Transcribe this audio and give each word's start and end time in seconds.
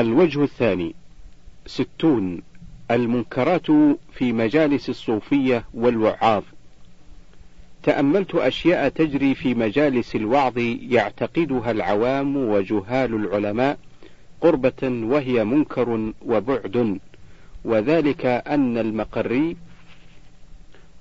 الوجه 0.00 0.44
الثاني 0.44 0.94
ستون 1.66 2.42
المنكرات 2.90 3.66
في 4.12 4.32
مجالس 4.32 4.88
الصوفية 4.88 5.64
والوعاظ. 5.74 6.42
تأملت 7.82 8.34
أشياء 8.34 8.88
تجري 8.88 9.34
في 9.34 9.54
مجالس 9.54 10.16
الوعظ 10.16 10.58
يعتقدها 10.82 11.70
العوام 11.70 12.36
وجهال 12.36 13.14
العلماء 13.14 13.78
قربة 14.40 14.82
وهي 14.82 15.44
منكر 15.44 16.12
وبعد. 16.26 16.98
وذلك 17.64 18.26
أن 18.26 18.78
المقري 18.78 19.56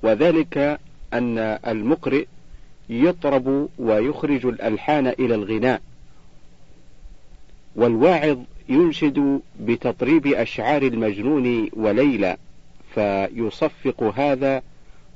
وذلك 0.03 0.79
أن 1.13 1.37
المقرئ 1.67 2.25
يطرب 2.89 3.69
ويخرج 3.77 4.45
الألحان 4.45 5.07
إلى 5.07 5.35
الغناء. 5.35 5.81
والواعظ 7.75 8.37
ينشد 8.69 9.41
بتطريب 9.59 10.27
أشعار 10.27 10.81
المجنون 10.81 11.69
وليلى 11.73 12.37
فيصفق 12.93 14.03
هذا 14.03 14.61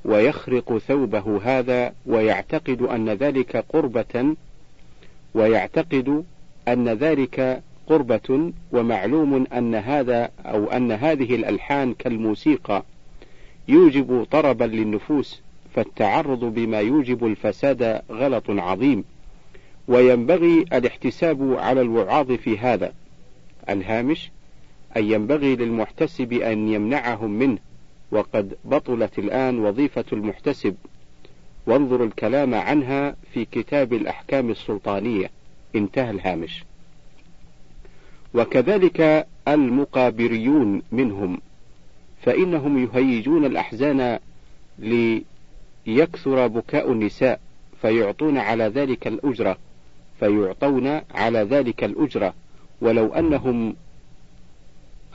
ويخرق 0.04 0.78
ثوبه 0.78 1.40
هذا 1.44 1.94
ويعتقد 2.06 2.82
أن 2.82 3.08
ذلك 3.10 3.64
قربة 3.68 4.34
ويعتقد 5.34 6.24
أن 6.68 6.88
ذلك 6.88 7.62
قربة 7.86 8.52
ومعلوم 8.72 9.46
أن 9.52 9.74
هذا 9.74 10.30
أو 10.46 10.66
أن 10.66 10.92
هذه 10.92 11.34
الألحان 11.34 11.94
كالموسيقى 11.94 12.82
يوجب 13.68 14.26
طربا 14.30 14.64
للنفوس 14.64 15.42
فالتعرض 15.74 16.44
بما 16.44 16.80
يوجب 16.80 17.26
الفساد 17.26 18.02
غلط 18.10 18.50
عظيم 18.50 19.04
وينبغي 19.88 20.64
الاحتساب 20.72 21.56
على 21.58 21.80
الوعاظ 21.80 22.32
في 22.32 22.58
هذا. 22.58 22.92
الهامش 23.68 24.30
أي 24.96 25.10
ينبغي 25.10 25.56
للمحتسب 25.56 26.32
أن 26.32 26.68
يمنعهم 26.68 27.30
منه 27.30 27.58
وقد 28.10 28.54
بطلت 28.64 29.18
الآن 29.18 29.58
وظيفة 29.58 30.04
المحتسب. 30.12 30.76
وانظر 31.66 32.04
الكلام 32.04 32.54
عنها 32.54 33.16
في 33.32 33.44
كتاب 33.44 33.92
الأحكام 33.92 34.50
السلطانية. 34.50 35.30
انتهى 35.76 36.10
الهامش. 36.10 36.64
وكذلك 38.34 39.26
المقابريون 39.48 40.82
منهم 40.92 41.40
فإنهم 42.22 42.84
يهيجون 42.84 43.44
الأحزان 43.44 44.18
ليكثر 45.86 46.46
بكاء 46.46 46.92
النساء 46.92 47.40
فيعطون 47.82 48.38
على 48.38 48.64
ذلك 48.64 49.06
الأجرة 49.06 49.56
فيعطون 50.20 51.00
على 51.14 51.38
ذلك 51.38 51.84
الأجرة. 51.84 52.34
ولو 52.80 53.14
أنهم 53.14 53.76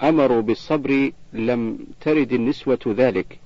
أمروا 0.04 0.42
بالصبر 0.42 1.12
لم 1.34 1.80
ترد 2.02 2.34
النسوة 2.34 2.80
ذلك. 2.88 3.40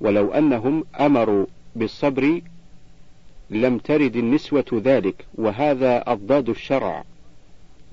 ولو 0.00 0.32
أنهم 0.32 0.84
أمروا 1.00 1.46
بالصبر 1.76 2.40
لم 3.50 3.78
ترد 3.78 4.16
النسوة 4.16 4.64
ذلك. 4.84 5.26
وهذا 5.34 6.04
أضداد 6.06 6.48
الشرع. 6.48 7.04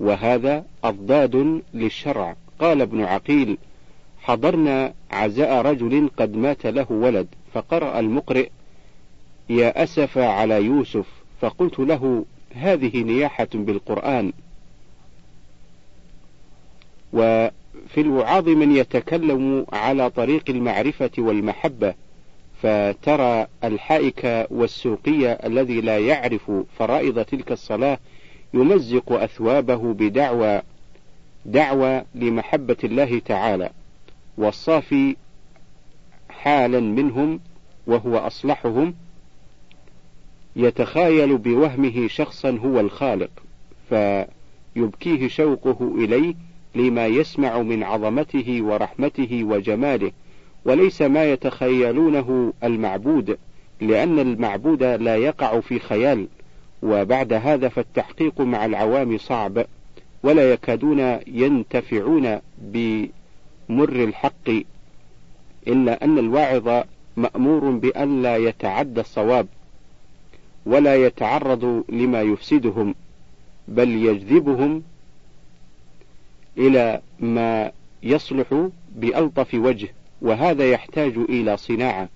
وهذا 0.00 0.64
أضداد 0.84 1.62
للشرع. 1.74 2.36
قال 2.58 2.80
ابن 2.80 3.04
عقيل 3.04 3.58
حضرنا 4.20 4.92
عزاء 5.10 5.62
رجل 5.62 6.10
قد 6.16 6.36
مات 6.36 6.66
له 6.66 6.86
ولد 6.92 7.26
فقرأ 7.52 8.00
المقرئ 8.00 8.48
يا 9.48 9.82
أسف 9.82 10.18
على 10.18 10.64
يوسف. 10.64 11.06
فقلت 11.40 11.78
له 11.78 12.24
هذه 12.54 13.02
نياحة 13.02 13.48
بالقرآن. 13.54 14.32
وفي 17.12 17.98
الوعاظ 17.98 18.48
من 18.48 18.76
يتكلم 18.76 19.66
على 19.72 20.10
طريق 20.10 20.44
المعرفة 20.50 21.10
والمحبة 21.18 21.94
فترى 22.62 23.46
الحائك 23.64 24.46
والسوقي 24.50 25.46
الذي 25.46 25.80
لا 25.80 25.98
يعرف 25.98 26.50
فرائض 26.78 27.24
تلك 27.24 27.52
الصلاة 27.52 27.98
يمزق 28.54 29.12
أثوابه 29.12 29.94
بدعوى 29.94 30.62
دعوى 31.46 32.02
لمحبة 32.14 32.76
الله 32.84 33.18
تعالى. 33.18 33.70
والصافي 34.38 35.16
حالا 36.28 36.80
منهم 36.80 37.40
وهو 37.86 38.16
أصلحهم 38.18 38.94
يتخايل 40.56 41.38
بوهمه 41.38 42.08
شخصا 42.08 42.50
هو 42.50 42.80
الخالق 42.80 43.30
فيبكيه 43.88 45.28
شوقه 45.28 45.94
إليه 45.94 46.34
لما 46.74 47.06
يسمع 47.06 47.62
من 47.62 47.82
عظمته 47.82 48.58
ورحمته 48.62 49.44
وجماله 49.44 50.12
وليس 50.64 51.02
ما 51.02 51.32
يتخيلونه 51.32 52.52
المعبود 52.64 53.38
لأن 53.80 54.18
المعبود 54.18 54.82
لا 54.82 55.16
يقع 55.16 55.60
في 55.60 55.78
خيال 55.78 56.28
وبعد 56.82 57.32
هذا 57.32 57.68
فالتحقيق 57.68 58.40
مع 58.40 58.64
العوام 58.64 59.18
صعب 59.18 59.64
ولا 60.22 60.52
يكادون 60.52 61.18
ينتفعون 61.26 62.40
بمر 62.58 63.92
الحق 63.92 64.50
إلا 65.68 66.04
أن 66.04 66.18
الواعظ 66.18 66.84
مأمور 67.16 67.70
بأن 67.70 68.22
لا 68.22 68.36
يتعدى 68.36 69.00
الصواب. 69.00 69.46
ولا 70.66 71.06
يتعرض 71.06 71.84
لما 71.88 72.22
يفسدهم 72.22 72.94
بل 73.68 73.88
يجذبهم 73.88 74.82
إلى 76.58 77.00
ما 77.20 77.70
يصلح 78.02 78.68
بألطف 78.94 79.54
وجه 79.54 79.88
وهذا 80.22 80.70
يحتاج 80.70 81.18
إلى 81.18 81.56
صناعة. 81.56 82.08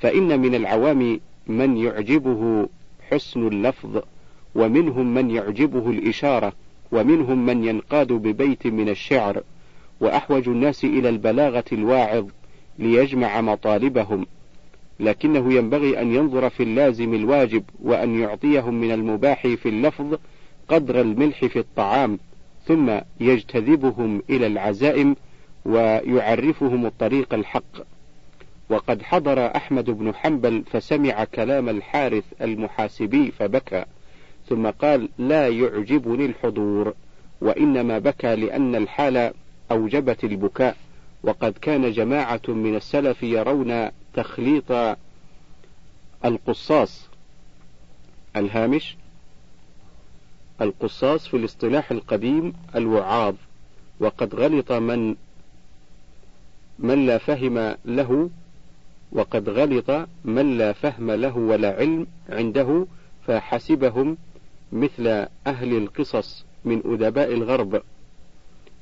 فإن 0.00 0.40
من 0.40 0.54
العوام 0.54 1.20
من 1.46 1.76
يعجبه 1.76 2.68
حسن 3.10 3.46
اللفظ 3.46 4.02
ومنهم 4.54 5.14
من 5.14 5.30
يعجبه 5.30 5.90
الإشارة 5.90 6.52
ومنهم 6.92 7.46
من 7.46 7.64
ينقاد 7.64 8.12
ببيت 8.12 8.66
من 8.66 8.88
الشعر 8.88 9.42
وأحوج 10.00 10.48
الناس 10.48 10.84
إلى 10.84 11.08
البلاغة 11.08 11.64
الواعظ 11.72 12.26
ليجمع 12.78 13.40
مطالبهم. 13.40 14.26
لكنه 15.00 15.52
ينبغي 15.52 16.00
أن 16.00 16.14
ينظر 16.14 16.50
في 16.50 16.62
اللازم 16.62 17.14
الواجب 17.14 17.64
وأن 17.82 18.20
يعطيهم 18.20 18.74
من 18.74 18.92
المباح 18.92 19.46
في 19.46 19.68
اللفظ 19.68 20.18
قدر 20.68 21.00
الملح 21.00 21.44
في 21.44 21.58
الطعام 21.58 22.18
ثم 22.66 22.98
يجتذبهم 23.20 24.22
إلى 24.30 24.46
العزائم 24.46 25.16
ويعرفهم 25.64 26.86
الطريق 26.86 27.34
الحق. 27.34 27.76
وقد 28.70 29.02
حضر 29.02 29.56
أحمد 29.56 29.90
بن 29.90 30.14
حنبل 30.14 30.62
فسمع 30.70 31.24
كلام 31.24 31.68
الحارث 31.68 32.24
المحاسبي 32.40 33.30
فبكى 33.30 33.84
ثم 34.48 34.66
قال 34.66 35.08
لا 35.18 35.48
يعجبني 35.48 36.26
الحضور 36.26 36.94
وإنما 37.40 37.98
بكى 37.98 38.36
لأن 38.36 38.74
الحال 38.74 39.32
أوجبت 39.70 40.24
البكاء 40.24 40.76
وقد 41.22 41.52
كان 41.52 41.92
جماعة 41.92 42.40
من 42.48 42.76
السلف 42.76 43.22
يرون 43.22 43.88
تخليط 44.16 44.96
القصاص 46.24 47.08
الهامش 48.36 48.96
القصاص 50.60 51.26
في 51.28 51.36
الاصطلاح 51.36 51.90
القديم 51.90 52.52
الوعاظ 52.74 53.34
وقد 54.00 54.34
غلط 54.34 54.72
من 54.72 55.14
من 56.78 57.06
لا 57.06 57.18
فهم 57.18 57.76
له 57.84 58.30
وقد 59.12 59.48
غلط 59.48 60.08
من 60.24 60.58
لا 60.58 60.72
فهم 60.72 61.10
له 61.10 61.36
ولا 61.36 61.76
علم 61.76 62.06
عنده 62.28 62.86
فحسبهم 63.26 64.16
مثل 64.72 65.26
أهل 65.46 65.76
القصص 65.76 66.44
من 66.64 66.82
أدباء 66.84 67.32
الغرب. 67.32 67.82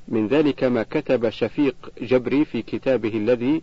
من 0.07 0.27
ذلك 0.27 0.63
ما 0.63 0.83
كتب 0.83 1.29
شفيق 1.29 1.75
جبري 2.01 2.45
في 2.45 2.61
كتابه 2.61 3.17
الذي 3.17 3.61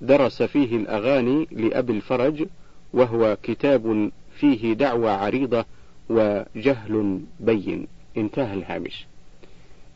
درس 0.00 0.42
فيه 0.42 0.76
الأغاني 0.76 1.48
لأبي 1.50 1.92
الفرج 1.92 2.46
وهو 2.92 3.36
كتاب 3.42 4.10
فيه 4.36 4.72
دعوى 4.72 5.10
عريضة 5.10 5.64
وجهل 6.10 7.20
بين. 7.40 7.86
انتهى 8.16 8.54
الهامش. 8.54 9.06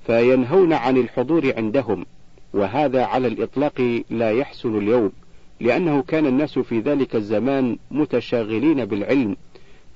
فينهون 0.06 0.72
عن 0.72 0.96
الحضور 0.96 1.52
عندهم 1.56 2.06
وهذا 2.54 3.04
على 3.04 3.26
الإطلاق 3.26 4.02
لا 4.10 4.30
يحسن 4.30 4.78
اليوم 4.78 5.12
لأنه 5.60 6.02
كان 6.02 6.26
الناس 6.26 6.58
في 6.58 6.80
ذلك 6.80 7.16
الزمان 7.16 7.78
متشاغلين 7.90 8.84
بالعلم 8.84 9.36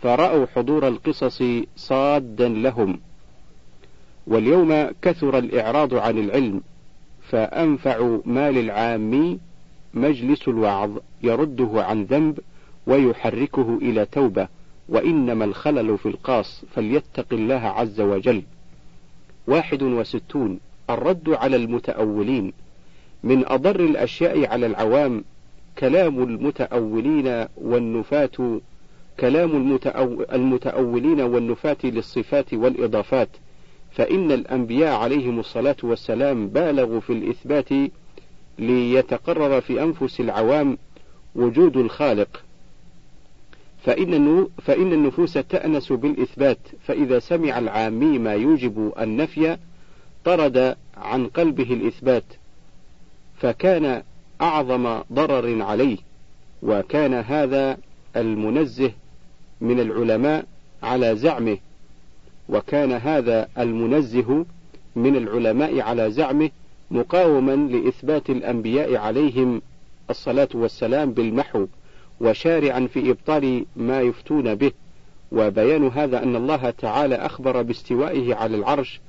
فرأوا 0.02 0.46
حضور 0.46 0.88
القصص 0.88 1.42
صادا 1.76 2.48
لهم. 2.48 3.00
واليوم 4.26 4.90
كثر 5.02 5.38
الإعراض 5.38 5.94
عن 5.94 6.18
العلم 6.18 6.60
فأنفع 7.28 8.18
ما 8.24 8.50
للعام 8.50 9.38
مجلس 9.94 10.48
الوعظ 10.48 10.90
يرده 11.22 11.70
عن 11.74 12.04
ذنب 12.04 12.38
ويحركه 12.86 13.78
إلى 13.82 14.04
توبة 14.04 14.48
وإنما 14.88 15.44
الخلل 15.44 15.98
في 15.98 16.06
القاص 16.06 16.64
فليتق 16.74 17.26
الله 17.32 17.54
عز 17.54 18.00
وجل. 18.00 18.42
واحد 19.46 19.82
وستون 19.82 20.60
الرد 20.90 21.28
على 21.30 21.56
المتأولين. 21.56 22.52
من 23.24 23.44
أضر 23.46 23.80
الأشياء 23.80 24.46
على 24.46 24.66
العوام 24.66 25.24
كلام 25.78 26.22
المتأولين 26.22 27.46
والنفاة 27.56 28.60
كلام 29.20 29.78
المتأولين 30.32 31.20
والنفاة 31.20 31.76
للصفات 31.84 32.54
والإضافات. 32.54 33.28
فإن 33.90 34.32
الأنبياء 34.32 34.94
عليهم 34.94 35.38
الصلاة 35.40 35.76
والسلام 35.82 36.48
بالغوا 36.48 37.00
في 37.00 37.12
الإثبات 37.12 37.68
ليتقرر 38.58 39.60
في 39.60 39.82
أنفس 39.82 40.20
العوام 40.20 40.78
وجود 41.34 41.76
الخالق. 41.76 42.44
فإن, 43.84 44.46
فإن 44.62 44.92
النفوس 44.92 45.32
تأنس 45.32 45.92
بالإثبات 45.92 46.58
فإذا 46.86 47.18
سمع 47.18 47.58
العامي 47.58 48.18
ما 48.18 48.32
يوجب 48.32 48.92
النفي 49.00 49.56
طرد 50.24 50.76
عن 50.96 51.26
قلبه 51.26 51.72
الإثبات 51.72 52.24
فكان 53.36 54.02
أعظم 54.40 55.00
ضرر 55.12 55.62
عليه 55.62 55.96
وكان 56.62 57.14
هذا 57.14 57.78
المنزه 58.16 58.92
من 59.60 59.80
العلماء 59.80 60.44
على 60.82 61.16
زعمه 61.16 61.58
وكان 62.48 62.92
هذا 62.92 63.48
المنزه 63.58 64.44
من 64.96 65.16
العلماء 65.16 65.80
على 65.80 66.10
زعمه 66.10 66.50
مقاوما 66.90 67.56
لإثبات 67.56 68.30
الأنبياء 68.30 68.96
عليهم 68.96 69.62
الصلاة 70.10 70.48
والسلام 70.54 71.12
بالمحو 71.12 71.66
وشارعا 72.20 72.88
في 72.94 73.10
إبطال 73.10 73.66
ما 73.76 74.00
يفتون 74.00 74.54
به. 74.54 74.72
وبيان 75.32 75.86
هذا 75.86 76.22
أن 76.22 76.36
الله 76.36 76.70
تعالى 76.70 77.14
أخبر 77.14 77.62
باستوائه 77.62 78.34
على 78.34 78.56
العرش 78.56 79.00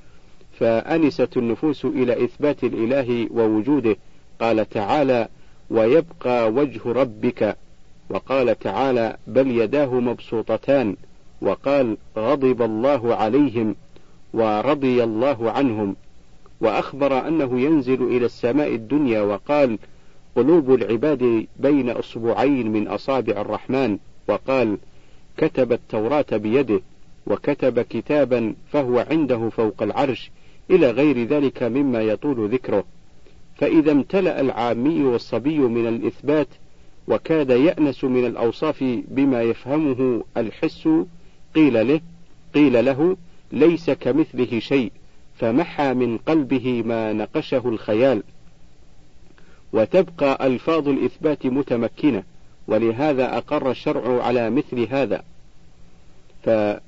فأنست 0.59 1.37
النفوس 1.37 1.85
إلى 1.85 2.23
إثبات 2.23 2.63
الإله 2.63 3.27
ووجوده. 3.31 3.95
قال 4.41 4.69
تعالى 4.69 5.27
ويبقى 5.69 6.51
وجه 6.51 6.81
ربك. 6.85 7.57
وقال 8.09 8.59
تعالى 8.59 9.17
بل 9.27 9.51
يداه 9.51 9.99
مبسوطتان. 9.99 10.95
وقال 11.41 11.97
غضب 12.17 12.61
الله 12.61 13.15
عليهم 13.15 13.75
ورضي 14.33 15.03
الله 15.03 15.51
عنهم. 15.51 15.95
وأخبر 16.61 17.27
أنه 17.27 17.59
ينزل 17.59 18.03
إلى 18.03 18.25
السماء 18.25 18.75
الدنيا 18.75 19.21
وقال 19.21 19.79
قلوب 20.35 20.73
العباد 20.73 21.47
بين 21.59 21.89
أصبعين 21.89 22.71
من 22.71 22.87
أصابع 22.87 23.41
الرحمن. 23.41 23.97
وقال 24.27 24.77
كتب 25.37 25.71
التوراة 25.71 26.25
بيده 26.31 26.81
وكتب 27.27 27.79
كتابا 27.79 28.55
فهو 28.71 29.05
عنده 29.11 29.49
فوق 29.49 29.83
العرش 29.83 30.31
إلى 30.69 30.91
غير 30.91 31.23
ذلك 31.23 31.63
مما 31.63 32.01
يطول 32.01 32.49
ذكره. 32.49 32.83
فإذا 33.55 33.91
امتلأ 33.91 34.41
العامي 34.41 35.03
والصبي 35.03 35.57
من 35.57 35.87
الإثبات 35.87 36.47
وكاد 37.07 37.49
يأنس 37.49 38.03
من 38.03 38.25
الأوصاف 38.25 38.83
بما 39.07 39.41
يفهمه 39.41 40.23
الحس 40.37 40.89
قيل 41.55 41.87
له 41.87 42.01
قيل 42.55 42.85
له 42.85 43.17
ليس 43.51 43.89
كمثله 43.89 44.59
شيء. 44.59 44.91
فمحى 45.39 45.93
من 45.93 46.17
قلبه 46.17 46.83
ما 46.85 47.13
نقشه 47.13 47.61
الخيال. 47.65 48.23
وتبقى 49.73 50.47
ألفاظ 50.47 50.87
الإثبات 50.87 51.45
متمكنة 51.45 52.23
ولهذا 52.67 53.37
أقر 53.37 53.71
الشرع 53.71 54.23
على 54.23 54.49
مثل 54.49 54.87
هذا. 54.91 55.23
فسمع 56.43 56.81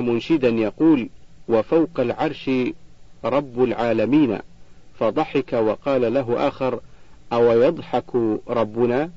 منشدا 0.00 0.48
يقول 0.48 1.08
وفوق 1.48 2.00
العرش 2.00 2.50
رب 3.24 3.62
العالمين 3.62 4.38
فضحك 4.98 5.52
وقال 5.52 6.14
له 6.14 6.48
آخر 6.48 6.80
أو 7.32 7.62
يضحك 7.62 8.14
ربنا؟ 8.48 9.10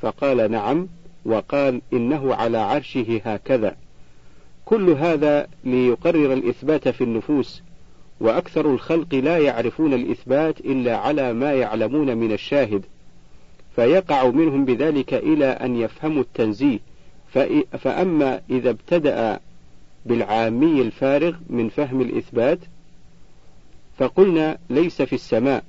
فقال 0.00 0.50
نعم 0.50 0.88
وقال 1.24 1.82
إنه 1.92 2.34
على 2.34 2.58
عرشه 2.58 3.20
هكذا 3.24 3.76
كل 4.66 4.90
هذا 4.90 5.48
ليقرر 5.64 6.32
الإثبات 6.32 6.88
في 6.88 7.04
النفوس 7.04 7.62
وأكثر 8.20 8.70
الخلق 8.70 9.14
لا 9.14 9.38
يعرفون 9.38 9.94
الإثبات 9.94 10.60
إلا 10.60 10.96
على 10.96 11.32
ما 11.32 11.52
يعلمون 11.52 12.16
من 12.16 12.32
الشاهد 12.32 12.84
فيقع 13.76 14.30
منهم 14.30 14.64
بذلك 14.64 15.14
إلى 15.14 15.46
أن 15.46 15.76
يفهموا 15.76 16.22
التنزيه. 16.22 16.78
فأما 17.78 18.40
إذا 18.50 18.70
ابتدأ 18.70 19.40
بالعامي 20.06 20.80
الفارغ 20.80 21.36
من 21.50 21.68
فهم 21.68 22.00
الإثبات 22.00 22.58
فقلنا 23.98 24.58
ليس 24.70 25.02
في 25.02 25.12
السماء 25.12 25.64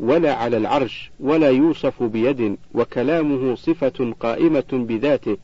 ولا 0.00 0.34
على 0.34 0.56
العرش 0.56 1.10
ولا 1.20 1.50
يوصف 1.50 2.02
بيد 2.02 2.56
وكلامه 2.74 3.54
صفة 3.54 4.14
قائمة 4.20 4.64
بذاته 4.72 5.36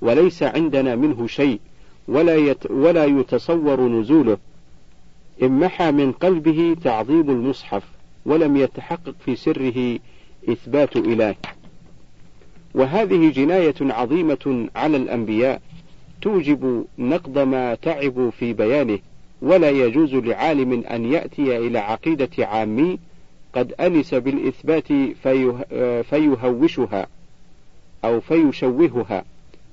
وليس 0.00 0.42
عندنا 0.42 0.96
منه 0.96 1.26
شيء. 1.26 1.60
ولا, 2.08 2.36
يت 2.36 2.70
ولا 2.70 3.04
يتصور 3.04 3.80
نزوله. 3.80 4.38
امحى 5.42 5.92
من 5.92 6.12
قلبه 6.12 6.76
تعظيم 6.84 7.30
المصحف 7.30 7.82
ولم 8.26 8.56
يتحقق 8.56 9.14
في 9.24 9.36
سره 9.36 9.98
إثبات 10.48 10.96
إله. 10.96 11.34
وهذه 12.74 13.30
جناية 13.30 13.74
عظيمة 13.80 14.68
على 14.76 14.96
الأنبياء 14.96 15.60
توجب 16.22 16.84
نقض 16.98 17.38
ما 17.38 17.74
تعبوا 17.74 18.30
في 18.30 18.52
بيانه. 18.52 18.98
ولا 19.42 19.70
يجوز 19.70 20.14
لعالم 20.14 20.84
أن 20.84 21.12
يأتي 21.12 21.58
إلى 21.58 21.78
عقيدة 21.78 22.30
عامي 22.38 22.98
قد 23.54 23.72
أنس 23.72 24.14
بالإثبات 24.14 24.92
فيه 25.22 26.02
فيهوشها 26.02 27.06
أو 28.04 28.20
فيشوهها 28.20 29.24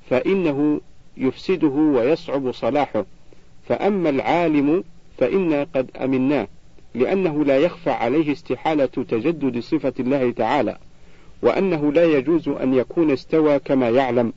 فإنه 0.09 0.81
يفسده 1.21 1.67
ويصعب 1.67 2.51
صلاحه. 2.51 3.05
فأما 3.67 4.09
العالم 4.09 4.83
فإنا 5.17 5.67
قد 5.75 5.89
أمناه 6.01 6.47
لأنه 6.95 7.45
لا 7.45 7.57
يخفى 7.57 7.89
عليه 7.89 8.31
استحالة 8.31 8.85
تجدد 8.85 9.59
صفة 9.59 9.93
الله 9.99 10.31
تعالى 10.31 10.77
وأنه 11.41 11.91
لا 11.91 12.05
يجوز 12.05 12.49
أن 12.49 12.73
يكون 12.73 13.11
استوى 13.11 13.59
كما 13.59 13.89
يعلم 13.89 14.33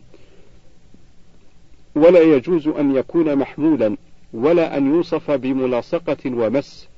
ولا 1.95 2.21
يجوز 2.23 2.69
أن 2.69 2.97
يكون 2.97 3.37
محمولا 3.37 3.97
ولا 4.33 4.77
أن 4.77 4.95
يوصف 4.95 5.31
بملاصقة 5.31 6.17
ومس 6.27 6.89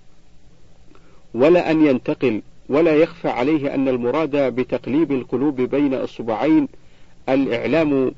ولا 1.34 1.70
أن 1.70 1.86
ينتقل 1.86 2.42
ولا 2.68 2.96
يخفى 2.96 3.28
عليه 3.28 3.74
أن 3.74 3.88
المراد 3.88 4.36
بتقليب 4.36 5.12
القلوب 5.12 5.60
بين 5.60 5.94
الصبعين 5.94 6.68
الإعلام 7.28 8.12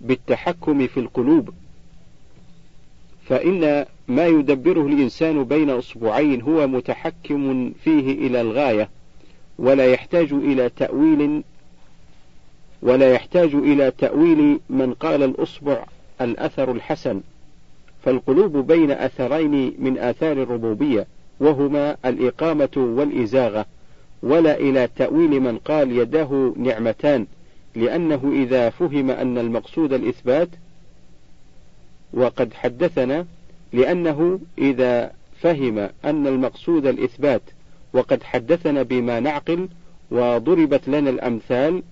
بالتحكم 0.00 0.86
في 0.86 1.00
القلوب. 1.00 1.50
فإن 3.28 3.86
ما 4.08 4.26
يدبره 4.26 4.86
الإنسان 4.86 5.44
بين 5.44 5.70
أصبعين 5.70 6.42
هو 6.42 6.66
متحكم 6.66 7.72
فيه 7.84 8.12
إلى 8.26 8.40
الغاية 8.40 8.88
ولا 9.58 9.86
يحتاج 9.86 10.32
إلى 10.32 10.68
تأويل 10.68 11.42
ولا 12.82 13.12
يحتاج 13.12 13.54
إلى 13.54 13.90
تأويل 13.90 14.60
من 14.70 14.94
قال 14.94 15.22
الأصبع 15.22 15.84
الأثر 16.20 16.72
الحسن. 16.72 17.20
فالقلوب 18.04 18.56
بين 18.56 18.90
أثرين 18.90 19.74
من 19.78 19.98
آثار 19.98 20.32
الربوبية 20.32 21.06
وهما 21.40 21.96
الإقامة 22.04 22.68
والإزاغة 22.76 23.66
ولا 24.22 24.58
إلى 24.58 24.88
تأويل 24.96 25.40
من 25.40 25.58
قال 25.58 25.92
يداه 25.92 26.54
نعمتان. 26.56 27.26
لأنه 27.76 28.32
إذا 28.32 28.70
فهم 28.70 29.10
أن 29.10 29.38
المقصود 29.38 29.92
الإثبات 29.92 30.48
وقد 32.12 32.54
حدثنا 32.54 33.26
لأنه 33.72 34.40
إذا 34.58 35.12
فهم 35.40 35.78
أن 36.04 36.26
المقصود 36.26 36.86
الإثبات 36.86 37.42
وقد 37.92 38.22
حدثنا 38.22 38.82
بما 38.82 39.20
نعقل 39.20 39.68
وضربت 40.10 40.88
لنا 40.88 41.10
الأمثال 41.10 41.82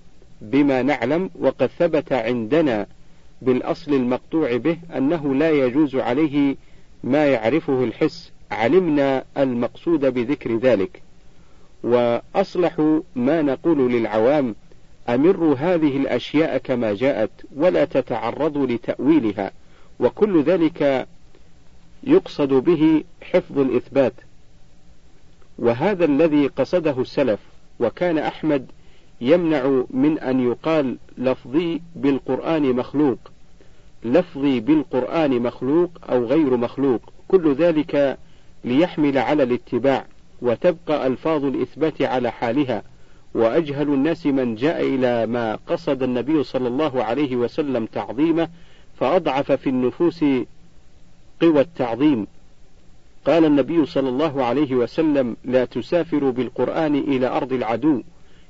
بما 0.40 0.82
نعلم 0.82 1.30
وقد 1.38 1.70
ثبت 1.78 2.12
عندنا 2.12 2.86
بالأصل 3.42 3.94
المقطوع 3.94 4.56
به 4.56 4.78
أنه 4.96 5.34
لا 5.34 5.50
يجوز 5.50 5.96
عليه 5.96 6.56
ما 7.04 7.26
يعرفه 7.26 7.84
الحس 7.84 8.32
علمنا 8.50 9.24
المقصود 9.38 10.00
بذكر 10.00 10.56
ذلك. 10.56 11.02
وأصلح 11.82 13.00
ما 13.16 13.42
نقول 13.42 13.92
للعوام 13.92 14.54
أمروا 15.08 15.54
هذه 15.54 15.96
الأشياء 15.96 16.58
كما 16.58 16.94
جاءت 16.94 17.30
ولا 17.56 17.84
تتعرضوا 17.84 18.66
لتأويلها 18.66 19.50
وكل 20.00 20.42
ذلك 20.42 21.06
يقصد 22.04 22.48
به 22.48 23.04
حفظ 23.22 23.58
الإثبات. 23.58 24.12
وهذا 25.58 26.04
الذي 26.04 26.46
قصده 26.46 27.00
السلف 27.00 27.40
وكان 27.80 28.18
أحمد 28.18 28.66
يمنع 29.20 29.82
من 29.90 30.18
أن 30.18 30.40
يقال 30.50 30.96
لفظي 31.18 31.80
بالقرآن 31.96 32.62
مخلوق 32.62 33.18
لفظي 34.04 34.60
بالقرآن 34.60 35.42
مخلوق 35.42 35.90
أو 36.10 36.24
غير 36.24 36.56
مخلوق 36.56 37.00
كل 37.28 37.54
ذلك 37.54 38.18
ليحمل 38.64 39.18
على 39.18 39.42
الاتباع 39.42 40.06
وتبقى 40.42 41.06
ألفاظ 41.06 41.44
الإثبات 41.44 42.02
على 42.02 42.30
حالها. 42.30 42.82
وأجهل 43.34 43.88
الناس 43.88 44.26
من 44.26 44.54
جاء 44.54 44.82
إلى 44.94 45.26
ما 45.26 45.58
قصد 45.66 46.02
النبي 46.02 46.42
صلى 46.42 46.68
الله 46.68 47.04
عليه 47.04 47.36
وسلم 47.36 47.86
تعظيمه 47.86 48.48
فأضعف 49.00 49.52
في 49.52 49.68
النفوس 49.70 50.24
قوى 51.40 51.60
التعظيم. 51.60 52.26
قال 53.26 53.44
النبي 53.44 53.86
صلى 53.86 54.08
الله 54.08 54.44
عليه 54.44 54.74
وسلم 54.74 55.36
لا 55.44 55.64
تسافروا 55.64 56.32
بالقرآن 56.32 56.94
إلى 56.94 57.26
أرض 57.26 57.52
العدو 57.52 58.02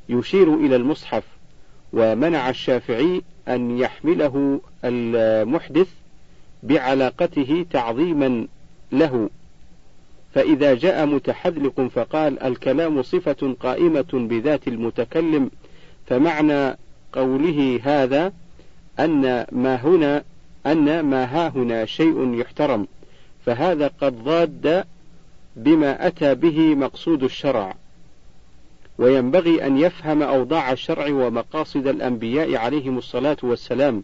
يشير 0.08 0.54
إلى 0.54 0.76
المصحف. 0.76 1.24
ومنع 1.92 2.50
الشافعي 2.50 3.22
أن 3.48 3.78
يحمله 3.78 4.60
المحدث 4.84 5.88
بعلاقته 6.62 7.66
تعظيما 7.70 8.46
له. 8.92 9.30
فإذا 10.34 10.74
جاء 10.74 11.06
متحذلق 11.06 11.80
فقال 11.80 12.42
الكلام 12.42 13.02
صفة 13.02 13.56
قائمة 13.60 14.06
بذات 14.12 14.68
المتكلم 14.68 15.50
فمعنى 16.06 16.76
قوله 17.12 17.80
هذا 17.82 18.32
أن 18.98 19.46
ما 19.52 19.74
هنا 19.74 20.24
أن 20.66 21.00
ما 21.00 21.24
ها 21.24 21.48
هنا 21.48 21.84
شيء 21.84 22.34
يحترم 22.34 22.86
فهذا 23.46 23.90
قد 24.00 24.24
ضاد 24.24 24.84
بما 25.56 26.06
أتى 26.06 26.34
به 26.34 26.74
مقصود 26.74 27.22
الشرع. 27.22 27.74
وينبغي 28.98 29.66
أن 29.66 29.78
يفهم 29.78 30.22
أوضاع 30.22 30.72
الشرع 30.72 31.08
ومقاصد 31.08 31.86
الأنبياء 31.86 32.56
عليهم 32.56 32.98
الصلاة 32.98 33.36
والسلام 33.42 34.02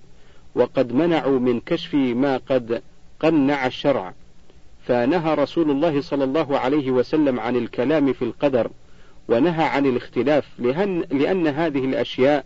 وقد 0.55 0.93
منعوا 0.93 1.39
من 1.39 1.61
كشف 1.61 1.95
ما 1.95 2.37
قد 2.37 2.83
قنع 3.21 3.67
الشرع. 3.67 4.15
فنهى 4.87 5.35
رسول 5.35 5.71
الله 5.71 6.01
صلى 6.01 6.25
الله 6.25 6.59
عليه 6.59 6.91
وسلم 6.91 7.41
عن 7.41 7.57
الكلام 7.57 8.13
في 8.13 8.23
القدر 8.23 8.71
ونهى 9.29 9.65
عن 9.65 9.87
الاختلاف 9.87 10.47
لأن, 10.59 11.05
لأن 11.11 11.47
هذه 11.47 11.85
الأشياء 11.85 12.45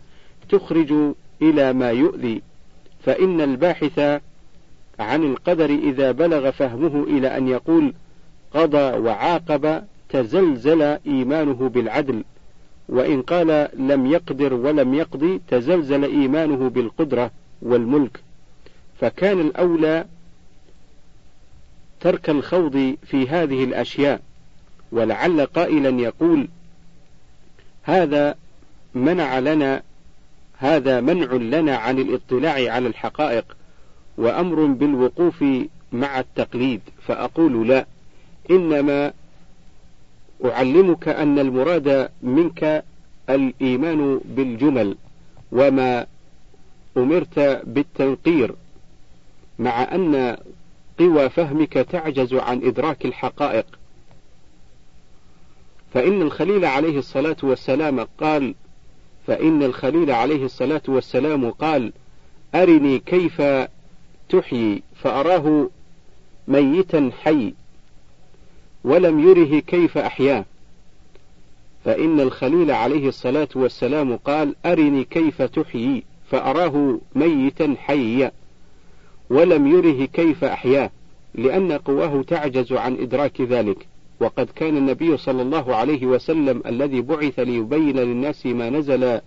تخرج 0.48 0.92
إلى 1.42 1.72
ما 1.72 1.90
يؤذي. 1.90 2.42
فإن 3.04 3.40
الباحث 3.40 3.98
عن 4.98 5.24
القدر 5.24 5.70
إذا 5.70 6.12
بلغ 6.12 6.50
فهمه 6.50 7.04
إلى 7.04 7.36
أن 7.36 7.48
يقول 7.48 7.94
قضى 8.54 8.98
وعاقب 8.98 9.84
تزلزل 10.08 10.82
إيمانه 10.82 11.68
بالعدل. 11.68 12.24
وإن 12.88 13.22
قال 13.22 13.68
لم 13.74 14.06
يقدر 14.06 14.54
ولم 14.54 14.94
يقضي 14.94 15.40
تزلزل 15.48 16.04
إيمانه 16.04 16.68
بالقدرة 16.68 17.30
والملك. 17.62 18.20
فكان 19.00 19.40
الأولى 19.40 20.04
ترك 22.04 22.30
الخوض 22.30 22.96
في 23.06 23.28
هذه 23.28 23.64
الأشياء 23.64 24.20
ولعل 24.92 25.46
قائلا 25.46 26.00
يقول 26.00 26.48
هذا 27.82 28.34
منع 28.94 29.38
لنا 29.38 29.82
هذا 30.58 31.00
منع 31.00 31.32
لنا 31.32 31.76
عن 31.76 31.98
الاطلاع 31.98 32.72
على 32.72 32.88
الحقائق 32.88 33.56
وأمر 34.18 34.66
بالوقوف 34.66 35.44
مع 35.92 36.20
التقليد. 36.20 36.80
فأقول 37.06 37.68
لا 37.68 37.86
إنما 38.50 39.12
أعلمك 40.44 41.08
أن 41.08 41.38
المراد 41.38 42.08
منك 42.22 42.84
الإيمان 43.30 44.20
بالجمل 44.24 44.96
وما 45.52 46.06
أمرت 46.96 47.38
بالتنقير 47.66 48.54
مع 49.58 49.94
أن 49.94 50.36
قوى 50.98 51.28
فهمك 51.28 51.72
تعجز 51.72 52.34
عن 52.34 52.64
إدراك 52.64 53.04
الحقائق. 53.04 53.66
فإن 55.94 56.22
الخليل 56.22 56.64
عليه 56.64 56.98
الصلاة 56.98 57.36
والسلام 57.42 58.00
قال 58.20 58.54
فإن 59.26 59.62
الخليل 59.62 60.10
عليه 60.10 60.44
الصلاة 60.44 60.82
والسلام 60.88 61.50
قال 61.50 61.92
أرني 62.54 62.98
كيف 62.98 63.42
تحيي 64.28 64.82
فأراه 64.96 65.70
ميتا 66.48 67.10
حي 67.22 67.54
ولم 68.84 69.28
يره 69.28 69.60
كيف 69.60 69.98
أحياه. 69.98 70.44
فإن 71.84 72.20
الخليل 72.20 72.70
عليه 72.70 73.08
الصلاة 73.08 73.48
والسلام 73.54 74.16
قال 74.16 74.54
أرني 74.66 75.04
كيف 75.04 75.42
تحيي 75.42 76.04
فأراه 76.30 76.98
ميتا 77.14 77.76
حيا. 77.78 78.32
ولم 79.34 79.66
يره 79.66 80.04
كيف 80.04 80.44
أحياه 80.44 80.90
لأن 81.34 81.72
قواه 81.72 82.22
تعجز 82.22 82.72
عن 82.72 82.96
إدراك 82.96 83.40
ذلك. 83.40 83.86
وقد 84.20 84.48
كان 84.56 84.76
النبي 84.76 85.16
صلى 85.16 85.42
الله 85.42 85.76
عليه 85.76 86.06
وسلم 86.06 86.62
الذي 86.66 87.00
بعث 87.00 87.38
ليبين 87.38 87.96
للناس 87.96 88.46
ما 88.46 88.70
نزل 88.70 89.20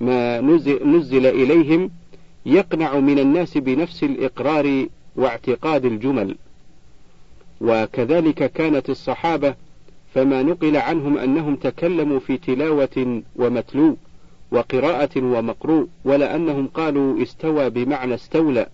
ما 0.00 0.40
نزل 0.84 1.26
إليهم 1.26 1.90
يقنع 2.46 2.98
من 2.98 3.18
الناس 3.18 3.58
بنفس 3.58 4.04
الإقرار 4.04 4.86
واعتقاد 5.16 5.84
الجمل. 5.84 6.36
وكذلك 7.60 8.52
كانت 8.52 8.90
الصحابة 8.90 9.54
فما 10.14 10.42
نقل 10.42 10.76
عنهم 10.76 11.18
أنهم 11.18 11.56
تكلموا 11.56 12.18
في 12.18 12.36
تلاوة 12.38 13.22
ومتلو 13.36 13.96
وقراءة 14.50 15.10
ومقروء 15.16 15.88
ولا 16.04 16.36
أنهم 16.36 16.66
قالوا 16.66 17.22
استوى 17.22 17.70
بمعنى 17.70 18.14
استولى. 18.14 18.66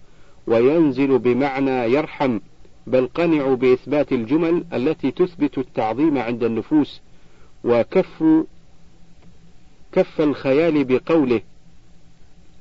وينزل 0.49 1.19
بمعنى 1.19 1.71
يرحم 1.71 2.39
بل 2.87 3.07
قنعوا 3.07 3.57
بإثبات 3.57 4.13
الجمل 4.13 4.65
التي 4.73 5.11
تثبت 5.11 5.59
التعظيم 5.59 6.19
عند 6.19 6.45
النفوس 6.45 7.01
وكف 7.65 8.25
كف 9.93 10.21
الخيال 10.21 10.85
بقوله 10.85 11.41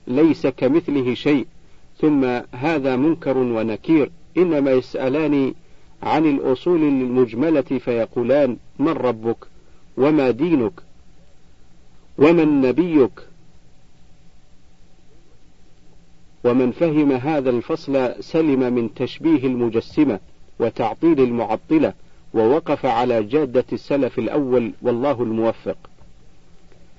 ليس 0.08 0.48
كمثله 0.48 1.14
شيء 1.14 1.48
ثم 2.02 2.26
هذا 2.52 2.96
منكر 2.96 3.38
ونكير 3.38 4.12
إنما 4.38 4.72
يسألان 4.72 5.54
عن 6.04 6.26
الأصول 6.26 6.82
المجملة 6.82 7.62
فيقولان 7.62 8.58
من 8.80 8.90
ربك؟ 8.90 9.38
وما 9.98 10.32
دينك؟ 10.32 10.74
ومن 12.18 12.62
نبيك 12.62 13.12
ومن 16.48 16.72
فهم 16.72 17.12
هذا 17.12 17.50
الفصل 17.50 18.24
سلم 18.24 18.74
من 18.74 18.94
تشبيه 18.94 19.48
المجسمة 19.48 20.20
وتعطيل 20.60 21.20
المعطلة 21.20 21.94
ووقف 22.34 22.86
على 22.86 23.24
جادة 23.24 23.66
السلف 23.74 24.20
الأول 24.20 24.72
والله 24.82 25.24
الموفق. 25.24 25.78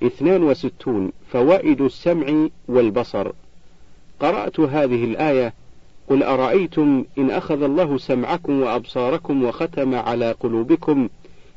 اثنان 0.03 0.43
وستون 0.43 1.13
فوائد 1.33 1.81
السمع 1.81 2.49
والبصر. 2.69 3.33
قرأت 4.21 4.61
هذه 4.61 5.05
الآية 5.05 5.55
قل 6.09 6.23
أرأيتم 6.23 7.05
إن 7.19 7.31
أخذ 7.31 7.63
الله 7.63 7.99
سمعكم 7.99 8.63
وأبصاركم 8.63 9.45
وختم 9.45 9.95
على 9.95 10.33
قلوبكم 10.33 11.09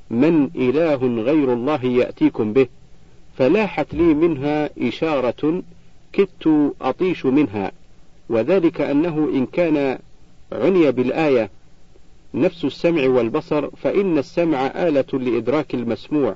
من 0.10 0.50
إله 0.56 1.24
غير 1.24 1.54
الله 1.54 1.86
يأتيكم 1.86 2.54
به؟ 2.54 2.68
فلاحت 3.38 3.94
لي 3.94 4.14
منها 4.14 4.70
إشارة 4.88 5.64
كدت 6.14 6.74
أطيش 6.82 7.26
منها. 7.26 7.72
وذلك 8.32 8.82
أنه 8.82 9.30
إن 9.34 9.46
كان 9.46 10.00
عني 10.52 10.92
بالآية 10.92 11.50
نفس 12.34 12.66
السمع 12.66 13.08
والبصر 13.08 13.70
فإن 13.70 14.18
السمع 14.18 14.66
آلة 14.66 15.06
لإدراك 15.14 15.74
المسموع 15.74 16.36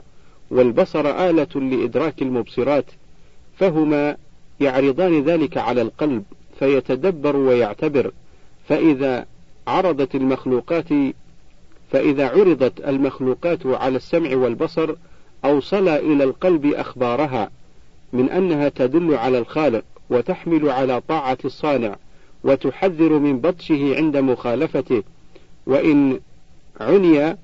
والبصر 0.52 1.30
آلة 1.30 1.48
لإدراك 1.56 2.22
المبصرات 2.22 2.86
فهما 3.58 4.18
يعرضان 4.60 5.24
ذلك 5.24 5.58
على 5.58 5.82
القلب 5.82 6.24
فيتدبر 6.60 7.36
ويعتبر. 7.36 8.12
فإذا 8.68 9.26
عرضت 9.68 10.16
المخلوقات 10.16 10.88
فإذا 11.92 12.28
عرضت 12.28 12.88
المخلوقات 12.88 13.66
على 13.66 13.96
السمع 13.96 14.36
والبصر 14.36 14.96
أوصل 15.46 15.88
إلى 15.88 16.24
القلب 16.24 16.66
أخبارها 16.66 17.52
من 18.14 18.30
أنها 18.30 18.70
تدل 18.70 19.14
على 19.14 19.38
الخالق. 19.38 19.84
وتحمل 20.10 20.70
على 20.70 21.02
طاعة 21.02 21.38
الصانع 21.46 21.96
وتحذر 22.44 23.20
من 23.20 23.40
بطشه 23.40 23.96
عند 23.96 24.18
مخالفته. 24.18 25.04
وإن 25.68 26.20
عني 26.80 27.38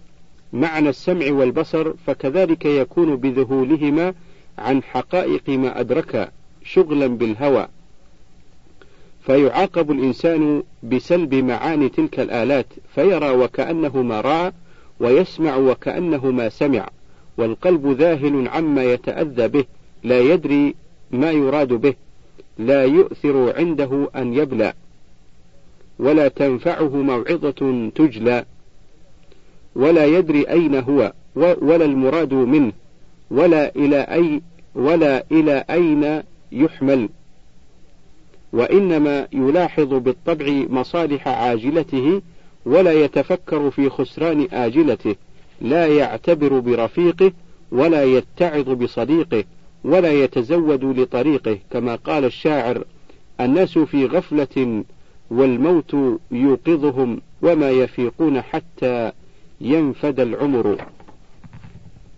معنى 0.53 0.89
السمع 0.89 1.31
والبصر 1.31 1.93
فكذلك 2.07 2.65
يكون 2.65 3.15
بذهولهما 3.15 4.13
عن 4.57 4.83
حقائق 4.83 5.49
ما 5.49 5.79
أدرك 5.79 6.31
شغلا 6.63 7.07
بالهوى. 7.07 7.67
فيعاقب 9.25 9.91
الإنسان 9.91 10.63
بسلب 10.83 11.35
معاني 11.35 11.89
تلك 11.89 12.19
الآلات 12.19 12.65
فيرى 12.95 13.29
وكأنه 13.29 14.01
ما 14.01 14.21
رأى 14.21 14.51
ويسمع 14.99 15.55
وكأنه 15.55 16.31
ما 16.31 16.49
سمع. 16.49 16.89
والقلب 17.37 17.87
ذاهل 17.87 18.47
عما 18.47 18.83
يتأذى 18.83 19.47
به 19.47 19.65
لا 20.03 20.19
يدري 20.19 20.75
ما 21.11 21.31
يراد 21.31 21.67
به. 21.73 21.93
لا 22.57 22.85
يؤثر 22.85 23.57
عنده 23.57 24.09
أن 24.15 24.33
يبلى 24.33 24.73
ولا 25.99 26.27
تنفعه 26.27 26.95
موعظة 26.95 27.89
تجلى 27.95 28.45
ولا 29.75 30.05
يدري 30.05 30.49
أين 30.49 30.75
هو 30.75 31.13
ولا 31.35 31.85
المراد 31.85 32.33
منه 32.33 32.71
ولا 33.31 33.75
إلى 33.75 34.01
أي 34.01 34.41
ولا 34.75 35.25
إلى 35.31 35.65
أين 35.69 36.23
يحمل. 36.51 37.09
وإنما 38.53 39.27
يلاحظ 39.33 39.93
بالطبع 39.93 40.45
مصالح 40.69 41.27
عاجلته 41.27 42.21
ولا 42.65 42.91
يتفكر 42.91 43.71
في 43.71 43.89
خسران 43.89 44.47
آجلته 44.51 45.15
لا 45.61 45.87
يعتبر 45.87 46.59
برفيقه 46.59 47.31
ولا 47.71 48.03
يتعظ 48.03 48.69
بصديقه. 48.69 49.43
ولا 49.83 50.11
يتزود 50.11 50.99
لطريقه 50.99 51.57
كما 51.71 51.95
قال 51.95 52.25
الشاعر 52.25 52.83
الناس 53.41 53.77
في 53.77 54.05
غفلة 54.05 54.83
والموت 55.31 55.95
يوقظهم 56.31 57.21
وما 57.41 57.69
يفيقون 57.69 58.41
حتى 58.41 59.11
ينفد 59.61 60.19
العمر. 60.19 60.77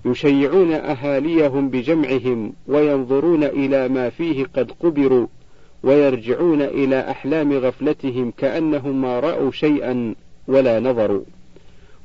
يشيعون 0.06 0.72
أهاليهم 0.72 1.70
بجمعهم 1.70 2.54
وينظرون 2.68 3.44
إلى 3.44 3.88
ما 3.88 4.10
فيه 4.10 4.46
قد 4.56 4.72
قبروا 4.72 5.28
ويرجعون 5.84 6.62
إلى 6.62 7.12
أحلام 7.12 7.54
غفلتهم 7.54 8.34
كأنهم 8.38 9.02
ما 9.02 9.20
رأوا 9.20 9.52
شيئا 9.52 10.16
ولا 10.48 10.80
نظروا. 10.80 11.24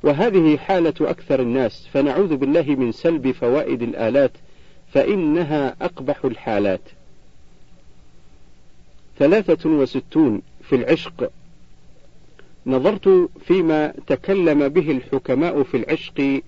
وهذه 0.02 0.56
حالة 0.56 0.94
أكثر 1.00 1.40
الناس 1.40 1.88
فنعوذ 1.92 2.36
بالله 2.36 2.64
من 2.68 2.92
سلب 2.92 3.30
فوائد 3.30 3.82
الآلات 3.82 4.30
فإنها 4.92 5.76
أقبح 5.82 6.24
الحالات. 6.24 6.80
ثلاثة 9.18 9.70
وستون 9.70 10.42
في 10.62 10.76
العشق. 10.76 11.30
نظرت 12.66 13.30
فيما 13.44 13.92
تكلم 14.06 14.68
به 14.68 14.90
الحكماء 14.90 15.62
في 15.62 15.76
العشق 15.76 16.42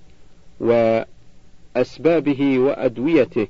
وأسبابه 0.60 2.58
وأدويته 2.58 3.46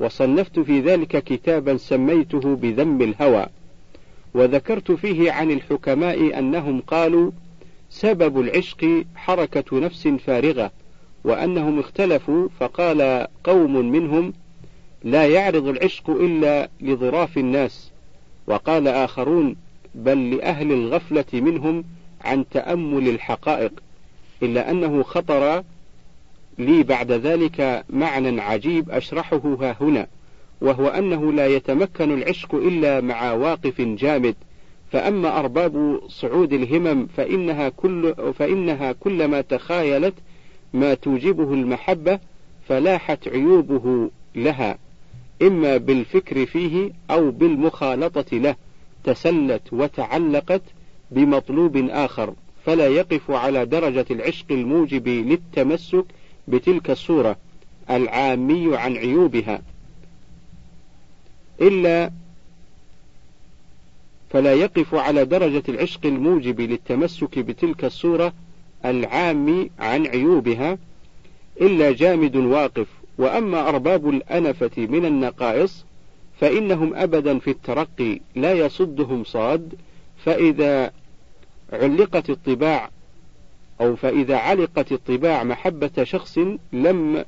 وصنفت 0.00 0.60
في 0.60 0.80
ذلك 0.80 1.24
كتابا 1.24 1.76
سميته 1.76 2.56
بذم 2.56 3.02
الهوى 3.02 3.46
وذكرت 4.34 4.92
فيه 4.92 5.32
عن 5.32 5.50
الحكماء 5.50 6.38
أنهم 6.38 6.80
قالوا 6.80 7.30
سبب 7.90 8.40
العشق 8.40 9.04
حركة 9.14 9.78
نفس 9.80 10.08
فارغة. 10.08 10.70
وأنهم 11.26 11.78
اختلفوا 11.78 12.48
فقال 12.60 13.26
قوم 13.44 13.90
منهم 13.92 14.32
لا 15.04 15.26
يعرض 15.26 15.66
العشق 15.66 16.10
إلا 16.10 16.68
لظراف 16.80 17.38
الناس. 17.38 17.90
وقال 18.46 18.88
آخرون 18.88 19.56
بل 19.94 20.30
لأهل 20.30 20.72
الغفلة 20.72 21.24
منهم 21.32 21.84
عن 22.20 22.44
تأمل 22.50 23.08
الحقائق 23.08 23.72
إلا 24.42 24.70
أنه 24.70 25.02
خطر 25.02 25.62
لي 26.58 26.82
بعد 26.82 27.12
ذلك 27.12 27.84
معنى 27.90 28.40
عجيب 28.40 28.90
أشرحه 28.90 29.56
ها 29.60 29.76
هنا 29.80 30.06
وهو 30.60 30.86
أنه 30.86 31.32
لا 31.32 31.46
يتمكن 31.46 32.14
العشق 32.14 32.54
إلا 32.54 33.00
مع 33.00 33.32
واقف 33.32 33.80
جامد. 33.80 34.34
فأما 34.92 35.38
أرباب 35.38 36.00
صعود 36.08 36.52
الهمم 36.52 37.06
فإنها 37.06 37.68
كل 37.68 38.14
فإنها 38.38 38.92
كلما 38.92 39.40
تخايلت 39.40 40.14
ما 40.76 40.94
توجبه 40.94 41.54
المحبة 41.54 42.18
فلاحت 42.68 43.28
عيوبه 43.28 44.10
لها 44.34 44.78
إما 45.42 45.76
بالفكر 45.76 46.46
فيه 46.46 46.92
أو 47.10 47.30
بالمخالطة 47.30 48.36
له 48.36 48.56
تسلت 49.04 49.72
وتعلقت 49.72 50.62
بمطلوب 51.10 51.76
آخر 51.90 52.34
فلا 52.66 52.86
يقف 52.88 53.30
على 53.30 53.66
درجة 53.66 54.06
العشق 54.10 54.46
الموجب 54.50 55.08
للتمسك 55.08 56.04
بتلك 56.48 56.90
الصورة 56.90 57.36
العامي 57.90 58.76
عن 58.76 58.96
عيوبها. 58.96 59.62
إلا 61.60 62.10
فلا 64.30 64.54
يقف 64.54 64.94
على 64.94 65.24
درجة 65.24 65.62
العشق 65.68 66.06
الموجب 66.06 66.60
للتمسك 66.60 67.38
بتلك 67.38 67.84
الصورة 67.84 68.32
العام 68.90 69.70
عن 69.78 70.06
عيوبها 70.06 70.78
إلا 71.60 71.92
جامد 71.92 72.36
واقف. 72.36 72.86
وأما 73.18 73.68
أرباب 73.68 74.08
الأنفة 74.08 74.70
من 74.76 75.04
النقائص 75.04 75.84
فإنهم 76.40 76.94
أبدا 76.94 77.38
في 77.38 77.50
الترقي 77.50 78.20
لا 78.34 78.52
يصدهم 78.52 79.24
صاد. 79.24 79.74
فإذا 80.24 80.92
علقت 81.72 82.30
الطباع 82.30 82.90
أو 83.80 83.96
فإذا 83.96 84.36
علقت 84.36 84.92
الطباع 84.92 85.44
محبة 85.44 86.04
شخص 86.04 86.38
لم 86.72 87.24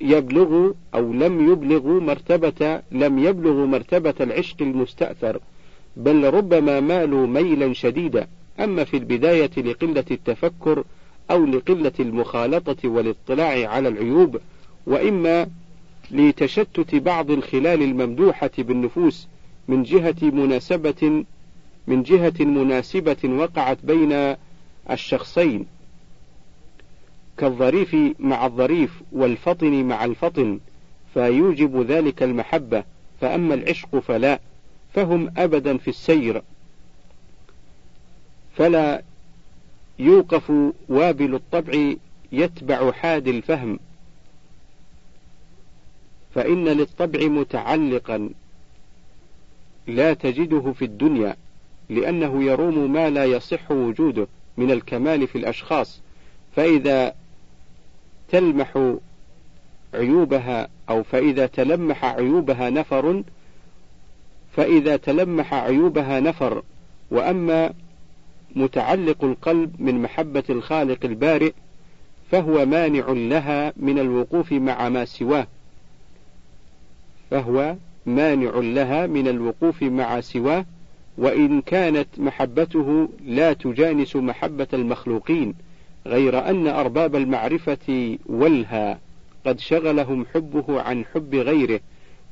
يبلغوا 0.00 0.72
أو 0.94 1.12
لم 1.12 1.52
يبلغوا 1.52 2.00
مرتبة 2.00 2.82
لم 2.92 3.18
يبلغوا 3.18 3.66
مرتبة 3.66 4.14
العشق 4.20 4.56
المستأثر 4.60 5.40
بل 5.96 6.34
ربما 6.34 6.80
مالوا 6.80 7.26
ميلا 7.26 7.72
شديدا. 7.72 8.26
أما 8.60 8.84
في 8.84 8.96
البداية 8.96 9.50
لقلة 9.56 10.04
التفكر 10.10 10.84
أو 11.30 11.46
لقلة 11.46 11.92
المخالطة 12.00 12.88
والاطلاع 12.88 13.68
على 13.68 13.88
العيوب 13.88 14.40
وإما 14.86 15.46
لتشتت 16.10 16.94
بعض 16.94 17.30
الخلال 17.30 17.82
الممدوحة 17.82 18.50
بالنفوس 18.58 19.28
من 19.68 19.82
جهة 19.82 20.16
مناسبة 20.22 21.24
من 21.86 22.02
جهة 22.02 22.34
مناسبة 22.40 23.16
وقعت 23.24 23.78
بين 23.84 24.36
الشخصين 24.90 25.66
كالظريف 27.38 27.96
مع 28.18 28.46
الظريف 28.46 29.02
والفطن 29.12 29.84
مع 29.84 30.04
الفطن 30.04 30.60
فيوجب 31.14 31.80
ذلك 31.80 32.22
المحبة 32.22 32.84
فأما 33.20 33.54
العشق 33.54 33.98
فلا 33.98 34.40
فهم 34.94 35.32
أبدا 35.36 35.78
في 35.78 35.88
السير. 35.88 36.42
فلا 38.56 39.02
يوقف 39.98 40.52
وابل 40.88 41.34
الطبع 41.34 41.94
يتبع 42.32 42.92
حاد 42.92 43.28
الفهم. 43.28 43.78
فإن 46.34 46.64
للطبع 46.64 47.26
متعلقا 47.26 48.30
لا 49.86 50.14
تجده 50.14 50.72
في 50.72 50.84
الدنيا 50.84 51.36
لأنه 51.90 52.44
يروم 52.44 52.92
ما 52.92 53.10
لا 53.10 53.24
يصح 53.24 53.70
وجوده 53.70 54.26
من 54.56 54.70
الكمال 54.70 55.26
في 55.26 55.38
الأشخاص. 55.38 56.00
فإذا 56.56 57.14
تلمح 58.28 58.96
عيوبها 59.94 60.68
أو 60.88 61.02
فإذا 61.02 61.46
تلمح 61.46 62.04
عيوبها 62.04 62.70
نفر 62.70 63.22
فإذا 64.56 64.96
تلمح 64.96 65.54
عيوبها 65.54 66.20
نفر. 66.20 66.62
وأما 67.10 67.72
متعلق 68.54 69.24
القلب 69.24 69.74
من 69.78 70.02
محبة 70.02 70.44
الخالق 70.50 71.04
البارئ 71.04 71.52
فهو 72.30 72.66
مانع 72.66 73.10
لها 73.10 73.72
من 73.76 73.98
الوقوف 73.98 74.52
مع 74.52 74.88
ما 74.88 75.04
سواه. 75.04 75.46
فهو 77.30 77.76
مانع 78.06 78.50
لها 78.54 79.06
من 79.06 79.28
الوقوف 79.28 79.82
مع 79.82 80.20
سواه 80.20 80.64
وإن 81.18 81.60
كانت 81.60 82.08
محبته 82.18 83.08
لا 83.24 83.52
تجانس 83.52 84.16
محبة 84.16 84.66
المخلوقين 84.72 85.54
غير 86.06 86.50
أن 86.50 86.66
أرباب 86.66 87.16
المعرفة 87.16 88.18
والها 88.26 88.98
قد 89.46 89.60
شغلهم 89.60 90.26
حبه 90.34 90.80
عن 90.82 91.04
حب 91.04 91.34
غيره 91.34 91.80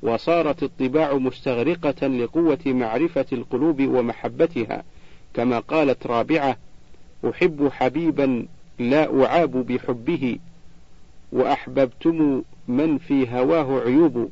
وصارت 0.02 0.62
الطباع 0.62 1.14
مستغرقة 1.14 2.06
لقوة 2.06 2.58
معرفة 2.66 3.26
القلوب 3.32 3.82
ومحبتها. 3.82 4.82
كما 5.34 5.58
قالت 5.58 6.06
رابعة 6.06 6.56
أحب 7.30 7.68
حبيبا 7.68 8.46
لا 8.78 9.24
أعاب 9.24 9.50
بحبه 9.66 10.38
وأحببتم 11.32 12.42
من 12.68 12.98
في 12.98 13.28
هواه 13.30 13.80
عيوب. 13.80 14.30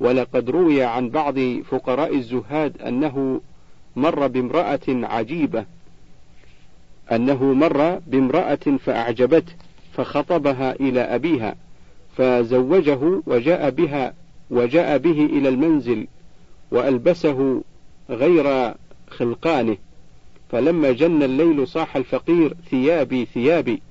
ولقد 0.00 0.50
روي 0.50 0.82
عن 0.82 1.10
بعض 1.10 1.38
فقراء 1.38 2.16
الزهاد 2.16 2.82
أنه 2.82 3.40
مر 3.96 4.26
بامرأة 4.26 4.80
عجيبة 4.88 5.64
أنه 7.12 7.44
مر 7.44 7.98
بامرأة 8.06 8.78
فأعجبته 8.84 9.52
فخطبها 9.92 10.72
إلى 10.72 11.00
أبيها 11.00 11.56
فزوجه 12.16 13.22
وجاء 13.26 13.70
بها 13.70 14.14
وجاء 14.50 14.98
به 14.98 15.24
إلى 15.24 15.48
المنزل 15.48 16.06
وألبسه 16.70 17.62
غير 18.10 18.74
خلقانه 19.14 19.76
فلما 20.50 20.92
جن 20.92 21.22
الليل 21.22 21.68
صاح 21.68 21.96
الفقير 21.96 22.54
ثيابي 22.70 23.24
ثيابي 23.24 23.82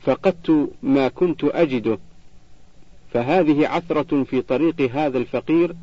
فقدت 0.00 0.70
ما 0.82 1.08
كنت 1.08 1.44
أجده. 1.44 1.98
فهذه 3.12 3.66
عثرة 3.68 4.24
في 4.24 4.42
طريق 4.42 4.80
هذا 4.80 5.18
الفقير 5.18 5.74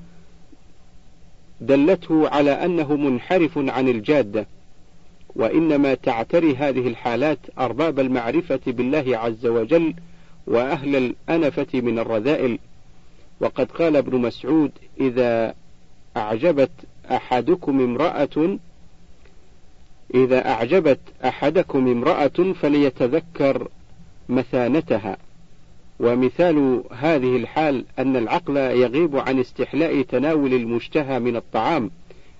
دلته 1.61 2.29
على 2.29 2.51
أنه 2.51 2.95
منحرف 2.95 3.57
عن 3.57 3.89
الجادة. 3.89 4.47
وإنما 5.35 5.93
تعتري 5.93 6.55
هذه 6.55 6.87
الحالات 6.87 7.39
أرباب 7.59 7.99
المعرفة 7.99 8.59
بالله 8.67 9.17
عز 9.17 9.45
وجل 9.45 9.93
وأهل 10.47 10.95
الأنفة 10.95 11.81
من 11.81 11.99
الرذائل. 11.99 12.59
وقد 13.39 13.71
قال 13.71 13.95
ابن 13.95 14.17
مسعود 14.17 14.71
إذا 14.99 15.55
أعجبت 16.17 16.71
أحدكم 17.15 17.79
امرأة 17.79 18.57
إذا 20.13 20.49
أعجبت 20.49 20.99
أحدكم 21.25 21.87
امرأة 21.87 22.53
فليتذكر 22.61 23.67
مثانتها. 24.29 25.17
ومثال 25.99 26.83
هذه 26.91 27.35
الحال 27.35 27.85
أن 27.99 28.15
العقل 28.15 28.57
يغيب 28.57 29.17
عن 29.17 29.39
استحلاء 29.39 30.01
تناول 30.01 30.53
المشتهى 30.53 31.19
من 31.19 31.35
الطعام 31.35 31.91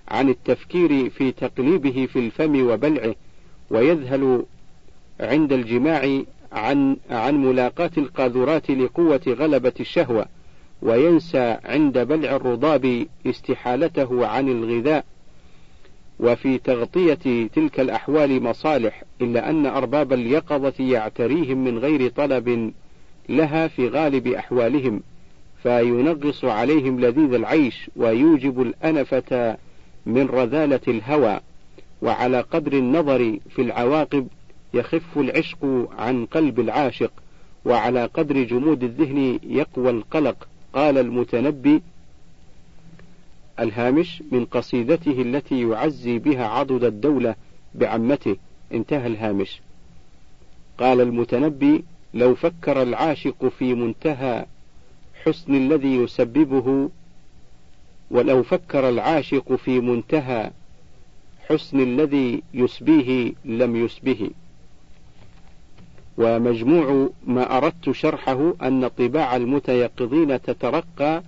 عن 0.08 0.28
التفكير 0.28 1.10
في 1.10 1.32
تقليبه 1.32 2.08
في 2.12 2.18
الفم 2.18 2.66
وبلعه 2.66 3.14
ويذهل 3.70 4.44
عند 5.20 5.52
الجماع 5.52 6.22
عن 6.52 6.96
عن 7.10 7.44
ملاقاة 7.44 7.90
القاذورات 7.98 8.70
لقوة 8.70 9.20
غلبة 9.28 9.72
الشهوة. 9.80 10.26
وينسى 10.82 11.58
عند 11.64 11.98
بلع 11.98 12.36
الرضاب 12.36 13.06
استحالته 13.26 14.26
عن 14.26 14.48
الغذاء. 14.48 15.04
وفي 16.20 16.58
تغطية 16.58 17.46
تلك 17.46 17.80
الأحوال 17.80 18.42
مصالح 18.42 19.04
إلا 19.20 19.50
أن 19.50 19.66
أرباب 19.66 20.12
اليقظة 20.12 20.74
يعتريهم 20.78 21.64
من 21.64 21.78
غير 21.78 22.08
طلب 22.10 22.72
لها 23.28 23.68
في 23.68 23.88
غالب 23.88 24.26
أحوالهم 24.26 25.02
فينغص 25.62 26.44
عليهم 26.44 27.00
لذيذ 27.00 27.34
العيش 27.34 27.90
ويوجب 27.96 28.62
الأنفة 28.62 29.56
من 30.06 30.26
رذالة 30.26 30.80
الهوى. 30.88 31.40
وعلى 32.02 32.40
قدر 32.40 32.72
النظر 32.72 33.38
في 33.50 33.62
العواقب 33.62 34.28
يخف 34.74 35.18
العشق 35.18 35.88
عن 35.98 36.26
قلب 36.26 36.60
العاشق 36.60 37.12
وعلى 37.64 38.04
قدر 38.04 38.42
جمود 38.42 38.82
الذهن 38.82 39.38
يقوى 39.42 39.90
القلق. 39.90 40.48
قال 40.72 40.98
المتنبي 40.98 41.82
الهامش 43.60 44.22
من 44.32 44.44
قصيدته 44.44 45.22
التي 45.22 45.68
يعزي 45.68 46.18
بها 46.18 46.46
عضد 46.46 46.84
الدولة 46.84 47.34
بعمته. 47.74 48.36
انتهى 48.72 49.06
الهامش. 49.06 49.60
قال 50.78 51.00
المتنبي 51.00 51.84
لو 52.14 52.34
فكر 52.34 52.82
العاشق 52.82 53.48
في 53.58 53.74
منتهى 53.74 54.46
حسن 55.24 55.54
الذي 55.54 55.96
يسببه 55.96 56.90
ولو 58.10 58.42
فكر 58.42 58.88
العاشق 58.88 59.54
في 59.54 59.80
منتهى 59.80 60.50
حسن 61.48 61.80
الذي 61.80 62.42
يسبيه 62.54 63.32
لم 63.44 63.76
يسبه. 63.76 64.30
ومجموع 66.18 67.10
ما 67.26 67.56
أردت 67.56 67.90
شرحه 67.90 68.54
أن 68.62 68.88
طباع 68.88 69.36
المتيقظين 69.36 70.42
تترقى 70.42 71.22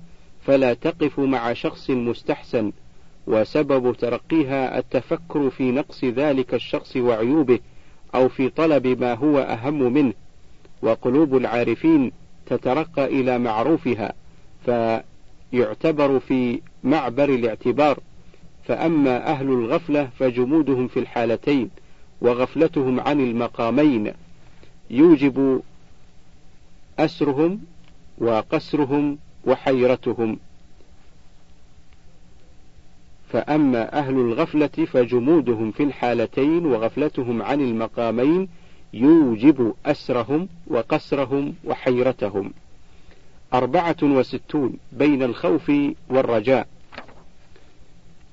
فلا 0.47 0.75
تقف 0.75 1.19
مع 1.19 1.53
شخص 1.53 1.91
مستحسن 1.91 2.73
وسبب 3.27 3.97
ترقيها 3.97 4.79
التفكر 4.79 5.51
في 5.51 5.71
نقص 5.71 6.05
ذلك 6.05 6.55
الشخص 6.55 6.97
وعيوبه 6.97 7.59
أو 8.15 8.29
في 8.29 8.49
طلب 8.49 8.87
ما 8.87 9.15
هو 9.15 9.39
أهم 9.39 9.93
منه. 9.93 10.13
وقلوب 10.83 11.37
العارفين 11.37 12.13
تترقى 12.47 13.05
إلى 13.05 13.39
معروفها 13.39 14.13
فيعتبر 14.65 16.21
في 16.21 16.61
معبر 16.85 17.29
الاعتبار. 17.29 17.99
فأما 18.65 19.27
أهل 19.27 19.47
الغفلة 19.47 20.11
فجمودهم 20.19 20.89
في 20.89 20.99
الحالتين 21.01 21.71
وغفلتهم 22.21 23.01
عن 23.01 23.21
المقامين. 23.21 24.13
يوجب 24.95 25.63
أسرهم 26.99 27.61
وقسرهم 28.19 29.19
وحيرتهم. 29.47 30.39
فأما 33.29 33.99
أهل 33.99 34.15
الغفلة 34.15 34.67
فجمودهم 34.67 35.71
في 35.71 35.83
الحالتين 35.83 36.67
وغفلتهم 36.67 37.43
عن 37.43 37.61
المقامين 37.61 38.49
يوجب 38.93 39.75
أسرهم 39.87 40.49
وقسرهم 40.67 41.55
وحيرتهم. 41.65 42.53
أربعة 43.55 43.97
وستون 44.03 44.77
بين 44.93 45.23
الخوف 45.23 45.73
والرجاء. 46.09 46.67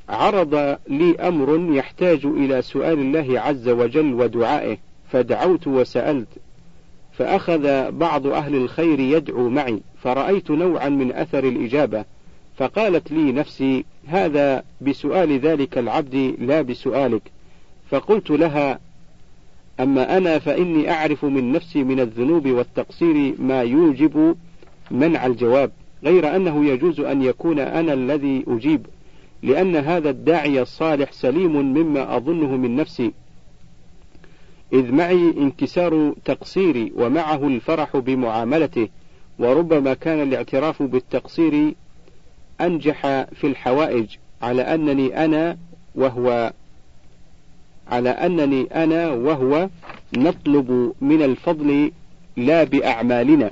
عرض 0.09 0.77
لي 0.87 1.15
أمر 1.19 1.75
يحتاج 1.75 2.25
إلى 2.25 2.61
سؤال 2.61 2.99
الله 2.99 3.39
عز 3.39 3.69
وجل 3.69 4.13
ودعائه 4.13 4.77
فدعوت 5.11 5.67
وسألت 5.67 6.27
فأخذ 7.13 7.91
بعض 7.91 8.27
أهل 8.27 8.55
الخير 8.55 8.99
يدعو 8.99 9.49
معي 9.49 9.79
فرأيت 10.03 10.51
نوعا 10.51 10.89
من 10.89 11.11
أثر 11.11 11.43
الإجابة 11.43 12.05
فقالت 12.57 13.11
لي 13.11 13.31
نفسي 13.31 13.85
هذا 14.07 14.63
بسؤال 14.81 15.39
ذلك 15.39 15.77
العبد 15.77 16.35
لا 16.39 16.61
بسؤالك. 16.61 17.21
فقلت 17.89 18.29
لها 18.29 18.79
أما 19.79 20.17
أنا 20.17 20.39
فإني 20.39 20.91
أعرف 20.91 21.25
من 21.25 21.51
نفسي 21.51 21.83
من 21.83 21.99
الذنوب 21.99 22.47
والتقصير 22.47 23.35
ما 23.39 23.61
يوجب 23.61 24.35
منع 24.91 25.25
الجواب 25.25 25.71
غير 26.03 26.35
أنه 26.35 26.65
يجوز 26.65 26.99
أن 26.99 27.21
يكون 27.21 27.59
أنا 27.59 27.93
الذي 27.93 28.45
أجيب 28.47 28.85
لأن 29.43 29.75
هذا 29.75 30.09
الداعي 30.09 30.61
الصالح 30.61 31.11
سليم 31.11 31.73
مما 31.73 32.17
أظنه 32.17 32.55
من 32.55 32.75
نفسي. 32.75 33.11
إذ 34.73 34.91
معي 34.91 35.33
انكسار 35.37 36.13
تقصيري 36.25 36.91
ومعه 36.95 37.47
الفرح 37.47 37.97
بمعاملته 37.97 38.89
وربما 39.39 39.93
كان 39.93 40.21
الاعتراف 40.21 40.83
بالتقصير 40.83 41.73
أنجح 42.61 43.01
في 43.35 43.47
الحوائج 43.47 44.07
على 44.41 44.61
أنني 44.61 45.25
أنا 45.25 45.57
وهو 45.95 46.53
على 47.87 48.09
أنني 48.09 48.63
أنا 48.83 49.09
وهو 49.09 49.69
نطلب 50.17 50.93
من 51.01 51.21
الفضل 51.21 51.91
لا 52.37 52.63
بأعمالنا. 52.63 53.51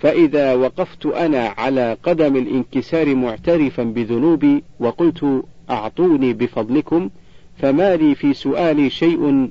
فإذا 0.00 0.54
وقفت 0.54 1.06
أنا 1.06 1.54
على 1.58 1.96
قدم 2.02 2.36
الانكسار 2.36 3.14
معترفا 3.14 3.82
بذنوبي 3.82 4.62
وقلت 4.80 5.44
أعطوني 5.70 6.32
بفضلكم 6.32 7.10
فما 7.58 7.96
لي 7.96 8.14
في 8.14 8.34
سؤالي 8.34 8.90
شيء 8.90 9.50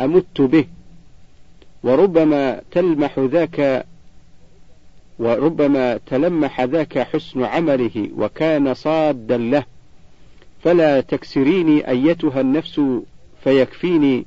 أمت 0.00 0.40
به 0.40 0.64
وربما 1.82 2.60
تلمح 2.70 3.18
ذاك 3.18 3.86
وربما 5.18 5.96
تلمح 6.06 6.60
ذاك 6.60 6.98
حسن 6.98 7.42
عمله 7.42 8.08
وكان 8.16 8.74
صادا 8.74 9.36
له. 9.36 9.64
فلا 10.62 11.00
تكسريني 11.00 11.88
أيتها 11.88 12.40
النفس 12.40 12.80
فيكفيني 13.44 14.26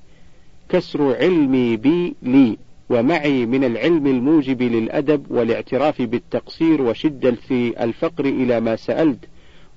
كسر 0.70 1.16
علمي 1.16 1.78
بي 1.78 2.16
لي 2.22 2.58
ومعي 2.90 3.46
من 3.46 3.64
العلم 3.64 4.08
الموجب 4.08 4.62
للأدب 4.62 5.32
والاعتراف 5.32 6.02
بالتقصير 6.02 6.82
وشدة 6.82 7.36
الفقر 7.82 8.26
إلى 8.26 8.60
ما 8.60 8.76
سألت 8.76 9.20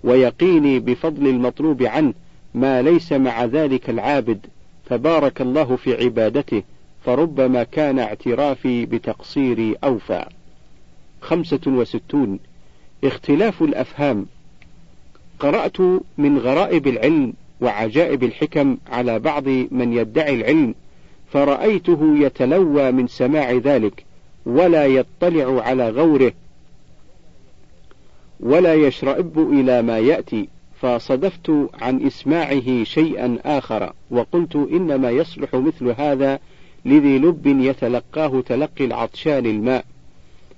ويقيني 0.05 0.79
بفضل 0.79 1.27
المطلوب 1.29 1.83
عنه 1.83 2.15
ما 2.55 2.83
ليس 2.83 3.13
مع 3.13 3.45
ذلك 3.45 3.91
العابد. 3.91 4.47
فبارك 4.91 5.41
الله 5.41 5.77
في 5.77 6.05
عبادته 6.05 6.63
فربما 7.05 7.63
كان 7.63 7.99
اعترافي 7.99 8.87
بتقصيري 8.87 9.77
أوفى. 9.85 10.25
خمسة 11.21 11.61
وستون. 11.67 12.39
اختلاف 13.05 13.63
الأفهام. 13.63 14.27
قرأت 15.39 15.81
من 16.19 16.39
غرائب 16.39 16.87
العلم 16.87 17.33
وعجائب 17.61 18.23
الحكم 18.23 18.77
على 18.93 19.19
بعض 19.19 19.49
من 19.49 19.93
يدعي 19.93 20.35
العلم 20.35 20.75
فرأيته 21.33 22.17
يتلوى 22.19 22.93
من 22.93 23.07
سماع 23.07 23.53
ذلك 23.53 24.05
ولا 24.47 24.87
يطلع 24.87 25.63
على 25.63 25.91
غوره 25.91 26.33
ولا 28.41 28.75
يشرئب 28.75 29.39
إلى 29.53 29.83
ما 29.83 29.99
يأتي. 29.99 30.49
فصدفت 30.81 31.51
عن 31.75 32.07
إسماعه 32.07 32.85
شيئا 32.85 33.39
آخر 33.45 33.93
وقلت 34.11 34.57
إنما 34.57 35.11
يصلح 35.11 35.55
مثل 35.55 35.95
هذا 35.99 36.39
لذي 36.85 37.19
لب 37.19 37.47
يتلقاه 37.47 38.41
تلقي 38.41 38.85
العطشان 38.85 39.47
الماء. 39.47 39.85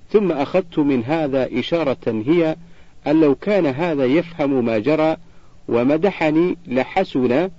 ثم 0.09 0.31
أخذت 0.31 0.79
من 0.79 1.03
هذا 1.03 1.59
إشارة 1.59 2.23
هي 2.25 2.55
أن 3.07 3.21
لو 3.21 3.35
كان 3.35 3.65
هذا 3.65 4.05
يفهم 4.05 4.65
ما 4.65 4.79
جرى 4.79 5.17
ومدحني 5.67 6.57
لحسن 6.67 7.49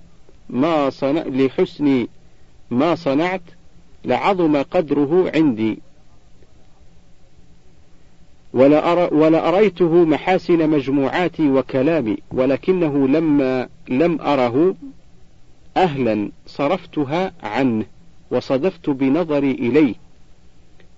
ما 0.49 0.89
صنع 0.89 1.21
لحسن 1.21 2.07
ما 2.71 2.95
صنعت 2.95 3.41
لعظم 4.05 4.61
قدره 4.61 5.31
عندي. 5.35 5.79
ولا, 8.55 8.91
أرى 8.91 9.09
ولا 9.11 9.49
أريته 9.49 10.05
محاسن 10.05 10.69
مجموعاتي 10.69 11.49
وكلامي 11.49 12.17
ولكنه 12.31 13.07
لما 13.07 13.67
لم 13.89 14.21
أره 14.21 14.75
أهلا 15.77 16.29
صرفتها 16.47 17.33
عنه 17.43 17.85
وصدفت 18.31 18.89
بنظري 18.89 19.51
إليه. 19.51 19.93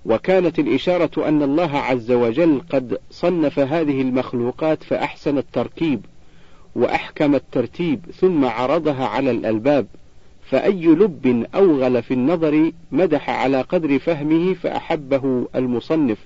وكانت 0.06 0.60
الإشارة 0.60 1.28
أن 1.28 1.44
الله 1.44 1.78
عز 1.78 2.12
وجل 2.12 2.62
قد 2.70 2.98
صنف 3.12 3.60
هذه 3.60 4.02
المخلوقات 4.02 4.84
فأحسن 4.84 5.38
التركيب 5.38 6.06
وأحكم 6.76 7.36
الترتيب 7.36 8.00
ثم 8.20 8.46
عرضها 8.46 9.06
على 9.06 9.32
الألباب. 9.32 9.88
فأي 10.50 10.86
لب 10.86 11.46
أوغل 11.56 12.04
في 12.04 12.14
النظر 12.14 12.72
مدح 12.92 13.30
على 13.30 13.62
قدر 13.62 14.00
فهمه 14.00 14.54
فأحبه 14.54 15.48
المصنف. 15.56 16.18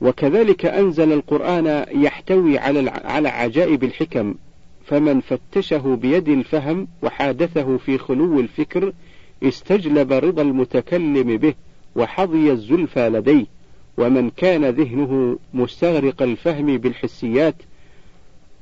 وكذلك 0.00 0.66
أنزل 0.66 1.12
القرآن 1.12 1.86
يحتوي 1.90 2.58
على 2.58 2.90
على 2.90 3.28
عجائب 3.28 3.84
الحكم 3.84 4.34
فمن 4.86 5.20
فتشه 5.20 5.96
بيد 6.02 6.28
الفهم 6.28 6.88
وحادثه 7.02 7.76
في 7.76 7.98
خلو 7.98 8.40
الفكر 8.40 8.92
استجلب 9.42 10.12
رضا 10.12 10.42
المتكلم 10.42 11.36
به 11.36 11.54
وحظي 11.96 12.52
الزلفى 12.52 13.08
لديه 13.08 13.46
ومن 13.98 14.30
كان 14.30 14.64
ذهنه 14.64 15.38
مستغرق 15.54 16.22
الفهم 16.22 16.78
بالحسيات 16.78 17.54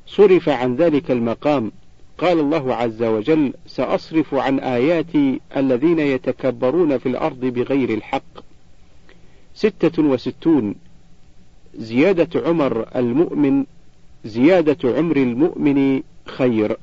صرف 0.07 0.48
عن 0.48 0.77
ذلك 0.77 1.11
المقام. 1.11 1.72
قال 2.18 2.40
الله 2.40 2.74
عز 2.74 3.03
وجل 3.03 3.55
سأصرف 3.66 4.35
عن 4.35 4.59
آياتي 4.59 5.40
الذين 5.57 5.98
يتكبرون 5.98 6.98
في 6.98 7.09
الأرض 7.09 7.40
بغير 7.40 7.90
الحق. 7.94 8.38
ستة 9.55 10.03
وستون 10.03 10.74
زيادة 11.75 12.41
عمر 12.41 12.87
المؤمن 12.97 13.65
زيادة 14.25 14.97
عمر 14.97 15.17
المؤمن 15.17 16.03
خير. 16.25 16.77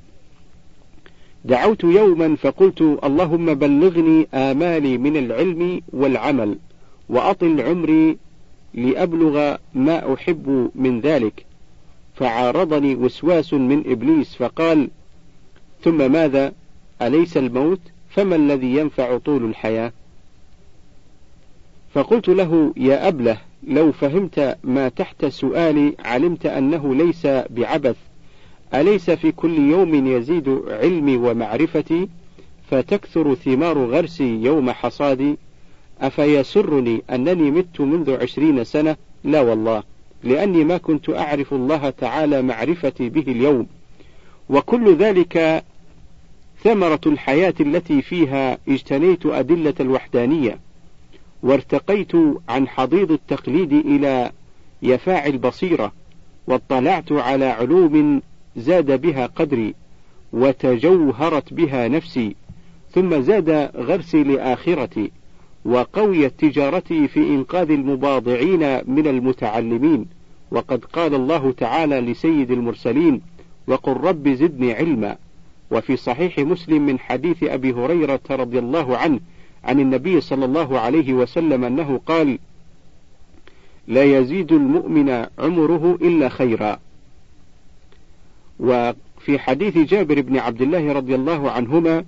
دعوت 1.46 1.84
يوما 1.84 2.36
فقلت 2.36 2.82
اللهم 2.82 3.54
بلغني 3.54 4.28
آمالي 4.34 4.98
من 4.98 5.18
العلم 5.18 5.82
والعمل 5.94 6.58
وأطل 7.10 7.62
عمري 7.62 8.18
لأبلغ 8.74 9.56
ما 9.74 10.14
أحب 10.14 10.72
من 10.76 11.02
ذلك. 11.02 11.46
فعارضني 12.16 12.96
وسواس 12.96 13.54
من 13.54 13.84
إبليس 13.92 14.36
فقال 14.36 14.90
ثم 15.84 16.12
ماذا؟ 16.12 16.54
أليس 17.02 17.38
الموت؟ 17.38 17.80
فما 18.10 18.36
الذي 18.36 18.76
ينفع 18.76 19.18
طول 19.18 19.46
الحياة؟ 19.46 19.92
فقلت 21.94 22.28
له 22.28 22.74
يا 22.78 23.08
أبلة 23.08 23.38
لو 23.68 23.92
فهمت 23.92 24.58
ما 24.64 24.90
تحت 24.90 25.26
سؤالي 25.26 25.96
علمت 26.06 26.46
أنه 26.46 26.96
ليس 26.96 27.28
بعبث 27.50 27.96
أليس 28.74 29.10
في 29.10 29.32
كل 29.32 29.58
يوم 29.72 30.08
يزيد 30.08 30.62
علمي 30.68 31.18
ومعرفتي؟ 31.18 32.10
فتكثر 32.72 33.36
ثمار 33.36 33.78
غرسي 33.78 34.44
يوم 34.44 34.72
حصادي؟ 34.72 35.38
أفيسرني 36.02 37.02
أنني 37.10 37.52
مت 37.52 37.82
منذ 37.82 38.22
عشرين 38.22 38.64
سنة؟ 38.64 38.96
لا 39.24 39.42
والله 39.42 39.84
لأني 40.24 40.64
ما 40.64 40.78
كنت 40.78 41.10
أعرف 41.10 41.54
الله 41.54 41.90
تعالى 41.90 42.42
معرفتي 42.42 43.10
به 43.10 43.32
اليوم. 43.32 43.68
وكل 44.50 44.96
ذلك 44.96 45.64
ثمرة 46.64 47.02
الحياة 47.06 47.54
التي 47.60 48.02
فيها 48.02 48.58
اجتنيت 48.68 49.26
أدلة 49.26 49.74
الوحدانية. 49.80 50.60
وارتقيت 51.46 52.12
عن 52.50 52.68
حضيض 52.68 53.12
التقليد 53.12 53.74
إلى 53.74 54.32
يفاع 54.82 55.26
البصيرة 55.26 55.92
واطلعت 56.48 57.12
على 57.12 57.46
علوم 57.46 58.22
زاد 58.56 59.02
بها 59.02 59.26
قدري 59.26 59.76
وتجوهرت 60.34 61.54
بها 61.54 61.88
نفسي 61.88 62.36
ثم 62.92 63.22
زاد 63.22 63.50
غرسي 63.76 64.24
لآخرتي 64.24 65.12
وقويت 65.66 66.34
تجارتي 66.40 67.08
في 67.08 67.20
إنقاذ 67.20 67.72
المباضعين 67.72 68.60
من 68.90 69.08
المتعلمين. 69.08 70.06
وقد 70.52 70.86
قال 70.86 71.16
الله 71.16 71.52
تعالى 71.52 72.02
لسيد 72.02 72.52
المرسلين 72.52 73.22
وقل 73.68 73.94
رب 73.94 74.30
زدني 74.30 74.74
علما 74.74 75.18
وفي 75.72 75.96
صحيح 75.96 76.40
مسلم 76.40 76.86
من 76.86 77.00
حديث 77.00 77.44
أبي 77.44 77.74
هريرة 77.74 78.20
رضي 78.30 78.60
الله 78.60 78.98
عنه 78.98 79.20
عن 79.66 79.80
النبي 79.80 80.22
صلى 80.22 80.46
الله 80.46 80.80
عليه 80.80 81.14
وسلم 81.14 81.64
أنه 81.64 82.02
قال 82.06 82.40
لا 83.88 84.04
يزيد 84.04 84.52
المؤمن 84.52 85.26
عمره 85.40 85.98
إلا 86.02 86.30
خيرا. 86.30 86.80
وفي 88.60 89.40
حديث 89.40 89.78
جابر 89.78 90.22
بن 90.22 90.38
عبد 90.38 90.62
الله 90.62 90.94
رضي 90.94 91.16
الله 91.16 91.52
عنهما 91.52 92.06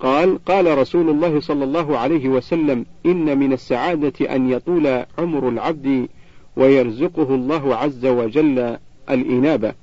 قال 0.00 0.44
قال 0.44 0.78
رسول 0.78 1.10
الله 1.10 1.40
صلى 1.40 1.64
الله 1.64 1.98
عليه 1.98 2.28
وسلم 2.28 2.86
إن 3.06 3.38
من 3.38 3.52
السعادة 3.52 4.34
أن 4.34 4.50
يطول 4.50 5.04
عمر 5.18 5.48
العبد 5.48 6.08
ويرزقه 6.56 7.34
الله 7.34 7.76
عز 7.76 8.06
وجل 8.06 8.78
الإنابة. 9.10 9.74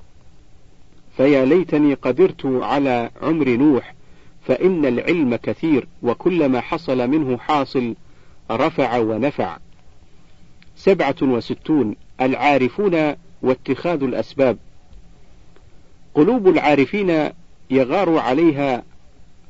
فيا 1.18 1.46
ليتني 1.46 1.94
قدرت 1.94 2.46
على 2.46 3.10
عمر 3.22 3.50
نوح 3.50 3.96
فإن 4.48 4.86
العلم 4.86 5.36
كثير 5.36 5.88
وكلما 6.04 6.62
حصل 6.62 7.08
منه 7.08 7.38
حاصل 7.38 7.96
رفع 8.52 8.98
ونفع. 8.98 9.58
سبعة 10.76 11.16
وستون 11.22 11.96
العارفون 12.22 13.14
واتخاذ 13.42 14.04
الأسباب. 14.04 14.58
قلوب 16.14 16.48
العارفين 16.48 17.30
يغار 17.70 18.18
عليها 18.18 18.84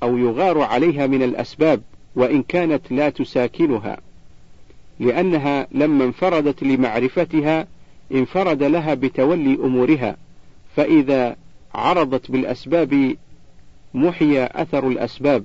أو 0.04 0.18
يغار 0.18 0.62
عليها 0.62 1.08
من 1.08 1.24
الأسباب 1.24 1.82
وإن 2.16 2.44
كانت 2.44 2.92
لا 2.92 3.10
تساكنها. 3.10 3.98
لأنها 5.00 5.68
لما 5.72 6.04
انفردت 6.04 6.64
لمعرفتها 6.64 7.68
انفرد 8.12 8.64
لها 8.64 8.94
بتولي 8.94 9.56
أمورها. 9.56 10.18
فإذا 10.76 11.36
عرضت 11.76 12.32
بالأسباب 12.32 13.16
محي 13.96 14.44
أثر 14.46 14.88
الأسباب. 14.88 15.44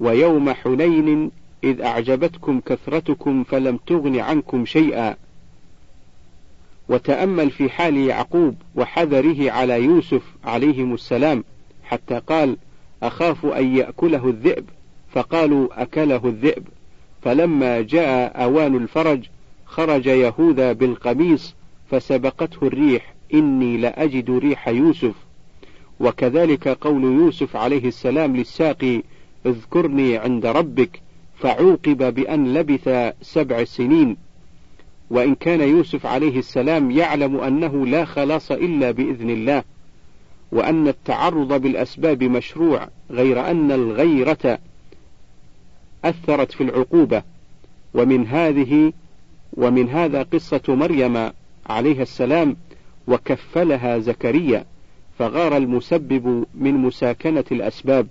ويوم 0.00 0.50
حنين 0.50 1.30
إذ 1.64 1.80
أعجبتكم 1.80 2.60
كثرتكم 2.60 3.44
فلم 3.44 3.76
تغن 3.86 4.20
عنكم 4.20 4.64
شيئا. 4.64 5.16
وتأمل 6.88 7.50
في 7.50 7.70
حال 7.70 7.96
يعقوب 7.96 8.54
وحذره 8.74 9.50
على 9.50 9.84
يوسف 9.84 10.22
عليهم 10.44 10.94
السلام 10.94 11.44
حتى 11.84 12.18
قال 12.18 12.56
أخاف 13.02 13.46
أن 13.46 13.76
يأكله 13.76 14.28
الذئب. 14.28 14.64
فقالوا 15.12 15.82
أكله 15.82 16.20
الذئب. 16.24 16.64
فلما 17.22 17.80
جاء 17.80 18.44
أوان 18.44 18.76
الفرج 18.76 19.24
خرج 19.66 20.06
يهوذا 20.06 20.72
بالقميص 20.72 21.54
فسبقته 21.90 22.66
الريح 22.66 23.14
إني 23.34 23.76
لأجد 23.76 24.30
ريح 24.30 24.68
يوسف. 24.68 25.25
وكذلك 26.00 26.68
قول 26.68 27.04
يوسف 27.04 27.56
عليه 27.56 27.88
السلام 27.88 28.36
للساقي 28.36 29.02
اذكرني 29.46 30.16
عند 30.16 30.46
ربك 30.46 31.00
فعوقب 31.38 32.14
بأن 32.14 32.54
لبث 32.54 33.14
سبع 33.22 33.64
سنين. 33.64 34.16
وإن 35.10 35.34
كان 35.34 35.60
يوسف 35.60 36.06
عليه 36.06 36.38
السلام 36.38 36.90
يعلم 36.90 37.36
أنه 37.36 37.86
لا 37.86 38.04
خلاص 38.04 38.50
إلا 38.52 38.90
بإذن 38.90 39.30
الله 39.30 39.62
وأن 40.52 40.88
التعرض 40.88 41.60
بالأسباب 41.60 42.22
مشروع 42.22 42.88
غير 43.10 43.50
أن 43.50 43.72
الغيرة 43.72 44.58
أثرت 46.04 46.52
في 46.52 46.62
العقوبة. 46.62 47.22
ومن 47.94 48.26
هذه 48.26 48.92
ومن 49.52 49.88
هذا 49.88 50.22
قصة 50.22 50.62
مريم 50.68 51.30
عليها 51.66 52.02
السلام 52.02 52.56
وكفلها 53.08 53.98
زكريا. 53.98 54.64
فغار 55.18 55.56
المسبب 55.56 56.46
من 56.54 56.74
مساكنة 56.74 57.44
الأسباب. 57.52 58.06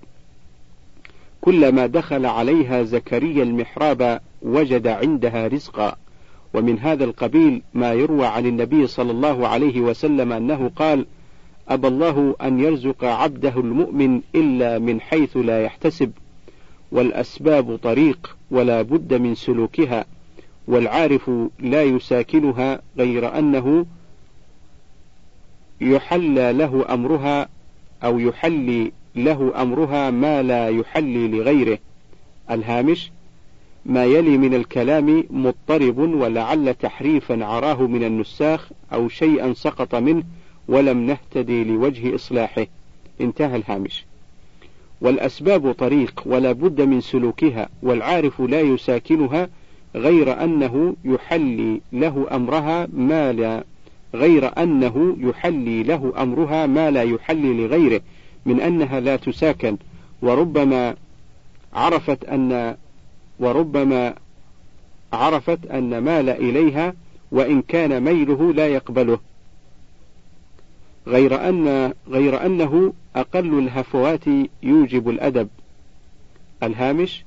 كلما 1.42 1.86
دخل 1.86 2.26
عليها 2.26 2.84
زكريا 2.84 3.44
المحراب 3.44 4.22
وجد 4.42 4.88
عندها 4.88 5.48
رزقا. 5.48 5.96
ومن 6.54 6.80
هذا 6.80 7.04
القبيل 7.04 7.62
ما 7.74 7.94
يروى 7.94 8.26
عن 8.26 8.46
النبي 8.46 8.88
صلى 8.88 9.12
الله 9.12 9.48
عليه 9.48 9.82
وسلم 9.82 10.34
أنه 10.34 10.72
قال 10.76 11.06
أبى 11.70 11.88
الله 11.88 12.36
أن 12.42 12.60
يرزق 12.60 13.04
عبده 13.04 13.54
المؤمن 13.58 14.22
إلا 14.36 14.80
من 14.80 15.02
حيث 15.02 15.38
لا 15.38 15.64
يحتسب. 15.64 16.12
والأسباب 16.92 17.76
طريق 17.76 18.38
ولا 18.52 18.82
بد 18.82 19.14
من 19.14 19.36
سلوكها 19.36 20.06
والعارف 20.68 21.32
لا 21.60 21.84
يساكنها 21.84 22.82
غير 22.98 23.40
أنه 23.40 23.86
يحل 25.82 26.58
له 26.58 26.86
أمرها 26.94 27.50
أو 28.04 28.20
يحلي 28.20 28.92
له 29.16 29.62
أمرها 29.62 30.12
ما 30.12 30.44
لا 30.44 30.70
يحلي 30.70 31.28
لغيره. 31.28 31.78
الهامش 32.52 33.12
ما 33.86 34.06
يلي 34.06 34.38
من 34.38 34.54
الكلام 34.54 35.24
مضطرب 35.30 35.98
ولعل 35.98 36.74
تحريفا 36.74 37.46
عراه 37.46 37.82
من 37.82 38.04
النساخ 38.04 38.72
أو 38.94 39.10
شيئا 39.10 39.54
سقط 39.54 39.96
منه 39.96 40.24
ولم 40.68 41.06
نهتدي 41.06 41.64
لوجه 41.64 42.16
إصلاحه. 42.16 42.68
انتهى 43.22 43.56
الهامش. 43.56 44.06
والأسباب 45.02 45.72
طريق 45.72 46.24
ولا 46.26 46.52
بد 46.52 46.82
من 46.82 47.02
سلوكها 47.02 47.70
والعارف 47.84 48.42
لا 48.42 48.62
يساكنها 48.62 49.50
غير 49.96 50.44
أنه 50.44 50.96
يحلي 51.06 51.82
له 51.94 52.28
أمرها 52.32 52.88
ما 52.94 53.34
لا 53.34 53.64
غير 54.16 54.64
أنه 54.64 55.18
يحلي 55.20 55.84
له 55.84 56.14
أمرها 56.18 56.66
ما 56.66 56.92
لا 56.92 57.04
يحلي 57.04 57.54
لغيره 57.54 58.02
من 58.46 58.62
أنها 58.62 59.00
لا 59.00 59.16
تساكن. 59.16 59.78
وربما 60.22 60.96
عرفت 61.74 62.26
أن 62.26 62.76
وربما 63.40 64.14
عرفت 65.14 65.66
أن 65.66 65.98
مال 65.98 66.30
إليها 66.30 66.94
وإن 67.32 67.62
كان 67.62 68.04
ميله 68.04 68.54
لا 68.54 68.68
يقبله. 68.68 69.20
غير 71.08 71.50
أن 71.50 71.94
غير 72.08 72.46
أنه 72.46 72.94
أقل 73.16 73.60
الهفوات 73.60 74.24
يوجب 74.64 75.10
الأدب. 75.10 75.50
الهامش 76.64 77.24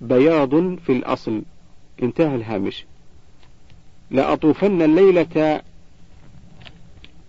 بياض 0.00 0.76
في 0.78 0.92
الأصل. 0.92 1.42
انتهى 2.02 2.34
الهامش. 2.34 2.84
لأطوفن 4.12 4.82
الليلة 4.82 5.60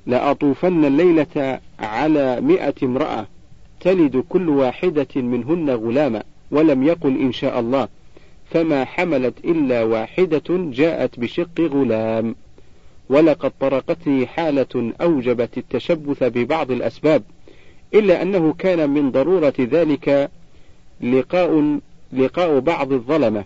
لأطوفن 0.05 0.85
الليلة 0.85 1.59
على 1.79 2.41
مئة 2.41 2.73
امرأة 2.83 3.27
تلد 3.79 4.23
كل 4.29 4.49
واحدة 4.49 5.07
منهن 5.15 5.69
غلاما 5.69 6.23
ولم 6.51 6.83
يقل 6.83 7.21
إن 7.21 7.31
شاء 7.31 7.59
الله 7.59 7.87
فما 8.51 8.85
حملت 8.85 9.33
إلا 9.45 9.83
واحدة 9.83 10.43
جاءت 10.49 11.19
بشق 11.19 11.61
غلام. 11.61 12.35
ولقد 13.09 13.51
طرقتني 13.59 14.27
حالة 14.27 14.93
أوجبت 15.01 15.57
التشبث 15.57 16.23
ببعض 16.23 16.71
الأسباب 16.71 17.23
إلا 17.93 18.21
أنه 18.21 18.53
كان 18.53 18.89
من 18.89 19.11
ضرورة 19.11 19.53
ذلك 19.59 20.31
لقاء 21.01 21.79
لقاء 22.13 22.59
بعض 22.59 22.93
الظلمة. 22.93 23.43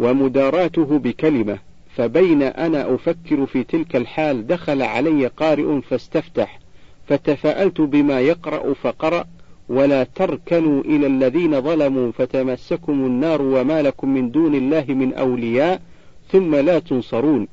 ومداراته 0.00 0.98
بكلمة 0.98 1.58
فبين 1.96 2.42
أنا 2.42 2.94
أفكر 2.94 3.46
في 3.46 3.64
تلك 3.64 3.96
الحال 3.96 4.46
دخل 4.46 4.82
علي 4.82 5.26
قارئ 5.26 5.80
فاستفتح 5.80 6.58
فتفاءلت 7.08 7.80
بما 7.80 8.20
يقرأ 8.20 8.74
فقرأ 8.74 9.24
ولا 9.68 10.04
تركنوا 10.04 10.82
إلى 10.82 11.06
الذين 11.06 11.60
ظلموا 11.60 12.12
فتمسكم 12.12 12.92
النار 12.92 13.42
وما 13.42 13.82
لكم 13.82 14.14
من 14.14 14.30
دون 14.30 14.54
الله 14.54 14.84
من 14.88 15.14
أولياء 15.14 15.82
ثم 16.28 16.54
لا 16.54 16.78
تنصرون. 16.78 17.48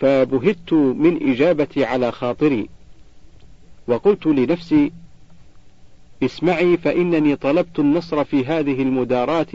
فبهت 0.00 0.72
من 0.72 1.30
إجابتي 1.30 1.84
على 1.84 2.12
خاطري 2.12 2.68
وقلت 3.86 4.26
لنفسي 4.26 4.92
اسمعي 6.22 6.76
فإنني 6.76 7.36
طلبت 7.36 7.78
النصر 7.78 8.24
في 8.24 8.44
هذه 8.44 8.82
المدارات 8.82 9.50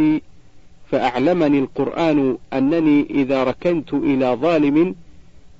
فأعلمني 0.92 1.60
القرآن 1.60 2.38
أنني 2.54 3.08
إذا 3.10 3.44
ركنت 3.44 3.94
إلى 3.94 4.38
ظالم 4.42 4.96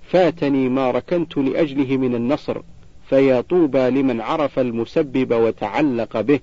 فاتني 0.10 0.70
ما 0.70 0.92
ركنت 0.92 1.38
لأجله 1.38 1.98
من 1.98 2.16
النصر 2.16 2.62
فيا 3.10 3.42
طوبى 3.42 3.90
لمن 3.90 4.22
عرف 4.22 4.60
المسبب 4.60 5.34
وتعلق 5.34 6.22
به 6.22 6.40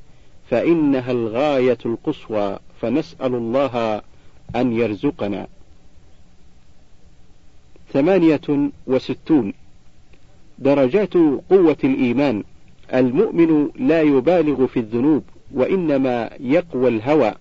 فإنها 0.50 1.12
الغاية 1.12 1.78
القصوى 1.86 2.58
فنسأل 2.80 3.34
الله 3.34 4.02
أن 4.56 4.72
يرزقنا. 4.72 5.46
ثمانية 7.92 8.70
وستون. 8.86 9.52
درجات 10.58 11.14
قوة 11.50 11.76
الإيمان. 11.84 12.44
المؤمن 12.94 13.70
لا 13.76 14.02
يبالغ 14.02 14.66
في 14.66 14.80
الذنوب 14.80 15.22
وإنما 15.54 16.30
يقوى 16.40 16.88
الهوى. 16.88 17.34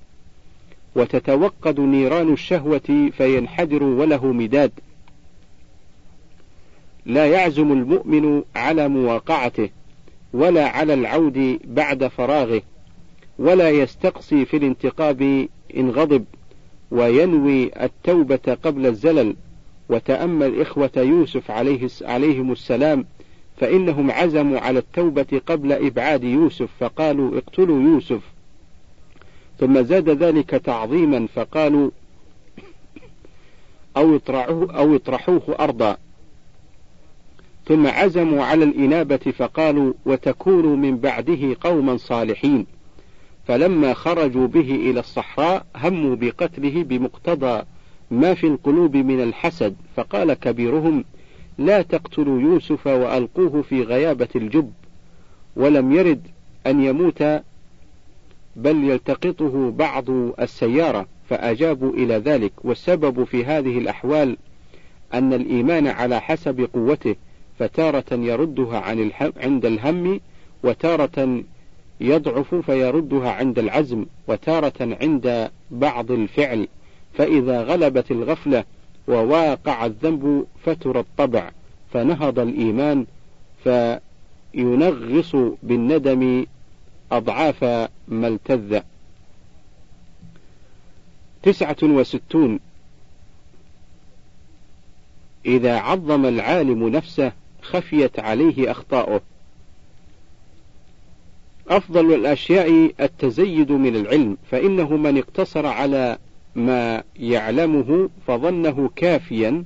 وتتوقد 0.95 1.79
نيران 1.79 2.33
الشهوة 2.33 3.11
فينحدر 3.17 3.83
وله 3.83 4.25
مداد. 4.25 4.71
لا 7.05 7.25
يعزم 7.25 7.71
المؤمن 7.71 8.43
على 8.55 8.87
مواقعته 8.87 9.69
ولا 10.33 10.67
على 10.67 10.93
العود 10.93 11.59
بعد 11.65 12.07
فراغه 12.07 12.61
ولا 13.39 13.69
يستقصي 13.69 14.45
في 14.45 14.57
الانتقاب 14.57 15.47
إن 15.77 15.89
غضب 15.89 16.25
وينوي 16.91 17.83
التوبة 17.83 18.57
قبل 18.63 18.85
الزلل. 18.85 19.35
وتأمل 19.89 20.61
إخوة 20.61 20.91
يوسف 20.97 21.51
عليه 21.51 21.89
عليهم 22.01 22.51
السلام 22.51 23.05
فإنهم 23.57 24.11
عزموا 24.11 24.59
على 24.59 24.79
التوبة 24.79 25.41
قبل 25.45 25.71
إبعاد 25.71 26.23
يوسف 26.23 26.69
فقالوا 26.79 27.37
اقتلوا 27.37 27.81
يوسف. 27.81 28.32
ثم 29.59 29.81
زاد 29.81 30.09
ذلك 30.09 30.49
تعظيما 30.49 31.27
فقالوا 31.35 31.91
أو 33.97 34.15
اطرحوه, 34.15 34.77
أو 34.77 34.95
اطرحوه 34.95 35.55
أرضا. 35.59 35.97
ثم 37.65 37.87
عزموا 37.87 38.43
على 38.43 38.63
الإنابة 38.63 39.17
فقالوا 39.17 39.93
وتكونوا 40.05 40.75
من 40.75 40.97
بعده 40.97 41.55
قوما 41.61 41.97
صالحين. 41.97 42.65
فلما 43.47 43.93
خرجوا 43.93 44.47
به 44.47 44.75
إلى 44.75 44.99
الصحراء 44.99 45.65
هموا 45.75 46.15
بقتله 46.15 46.83
بمقتضى 46.83 47.63
ما 48.11 48.33
في 48.33 48.47
القلوب 48.47 48.97
من 48.97 49.21
الحسد. 49.21 49.75
فقال 49.95 50.33
كبيرهم 50.33 51.03
لا 51.57 51.81
تقتلوا 51.81 52.41
يوسف 52.41 52.87
وألقوه 52.87 53.61
في 53.61 53.83
غيابة 53.83 54.27
الجب 54.35 54.71
ولم 55.55 55.91
يرد 55.91 56.27
أن 56.67 56.83
يموت 56.83 57.23
بل 58.55 58.83
يلتقطه 58.89 59.71
بعض 59.71 60.09
السيارة 60.39 61.05
فأجابوا 61.29 61.93
إلى 61.93 62.17
ذلك. 62.17 62.51
والسبب 62.63 63.23
في 63.23 63.45
هذه 63.45 63.77
الأحوال 63.77 64.37
أن 65.13 65.33
الإيمان 65.33 65.87
على 65.87 66.21
حسب 66.21 66.69
قوته 66.73 67.15
فتارة 67.59 68.05
يردها 68.11 68.79
عن 68.79 68.99
الهم 68.99 69.33
عند 69.37 69.65
الهم 69.65 70.19
وتارة 70.63 71.43
يضعف 72.01 72.55
فيردها 72.55 73.31
عند 73.31 73.59
العزم 73.59 74.05
وتارة 74.27 74.97
عند 75.01 75.51
بعض 75.71 76.11
الفعل. 76.11 76.67
فإذا 77.13 77.63
غلبت 77.63 78.11
الغفلة 78.11 78.63
وواقع 79.07 79.85
الذنب 79.85 80.45
فتر 80.63 80.99
الطبع 80.99 81.51
فنهض 81.93 82.39
الإيمان 82.39 83.05
فينغص 84.53 85.35
بالندم 85.63 86.45
أضعاف 87.17 87.63
ما 88.07 88.27
التذ. 88.27 88.79
تسعة 91.43 91.77
وستون. 91.83 92.59
إذا 95.45 95.77
عظم 95.77 96.25
العالم 96.25 96.89
نفسه 96.89 97.31
خفيت 97.61 98.19
عليه 98.19 98.71
أخطاؤه. 98.71 99.21
أفضل 101.69 102.13
الأشياء 102.13 102.93
التزيد 103.01 103.71
من 103.71 103.95
العلم 103.95 104.37
فإنه 104.51 104.97
من 104.97 105.17
اقتصر 105.17 105.65
على 105.65 106.17
ما 106.55 107.03
يعلمه 107.15 108.09
فظنه 108.27 108.89
كافيا 108.95 109.63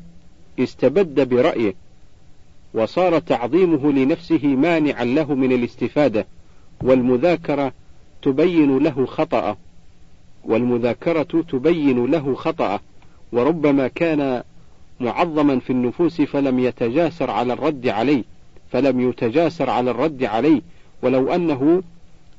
استبد 0.60 1.30
برأيه 1.30 1.74
وصار 2.74 3.20
تعظيمه 3.20 3.92
لنفسه 3.92 4.48
مانعا 4.48 5.04
له 5.04 5.36
من 5.36 5.52
الاستفادة. 5.52 6.28
والمذاكرة 6.82 7.74
تبين 8.22 8.78
له 8.78 9.06
خطأه 9.06 9.58
والمذاكرة 10.44 11.44
تبين 11.50 12.06
له 12.06 12.36
خطأه 12.36 12.80
وربما 13.32 13.88
كان 13.88 14.44
معظما 15.00 15.60
في 15.60 15.70
النفوس 15.70 16.22
فلم 16.22 16.60
يتجاسر 16.60 17.32
على 17.32 17.54
الرد 17.54 17.88
عليه 17.88 18.24
فلم 18.72 19.10
يتجاسر 19.10 19.70
على 19.70 19.92
الرد 19.92 20.24
عليه. 20.24 20.62
ولو 21.02 21.34
أنه 21.34 21.84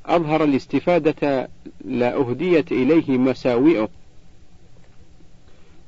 أظهر 0.06 0.44
الاستفادة 0.44 1.48
لأهديت 1.84 2.72
إليه 2.72 3.18
مساوئه. 3.18 3.88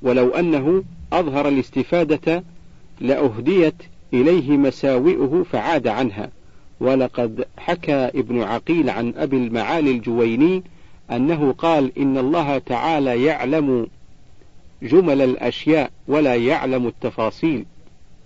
ولو 0.03 0.28
أنه 0.28 0.84
أظهر 1.12 1.48
الاستفادة 1.48 2.44
لأهديت 3.01 3.74
إليه 4.12 4.51
مساوئه 4.51 5.44
فعاد 5.53 5.86
عنها. 5.86 6.30
ولقد 6.81 7.45
حكى 7.59 7.95
ابن 7.95 8.43
عقيل 8.43 8.91
عن 8.91 9.14
أبي 9.16 9.37
المعالي 9.37 9.91
الجويني 9.91 10.62
أنه 11.11 11.53
قال 11.53 11.99
إن 11.99 12.18
الله 12.18 12.59
تعالى 12.59 13.24
يعلم 13.24 13.87
جمل 14.83 15.22
الأشياء 15.22 15.91
ولا 16.09 16.35
يعلم 16.35 16.87
التفاصيل. 16.87 17.64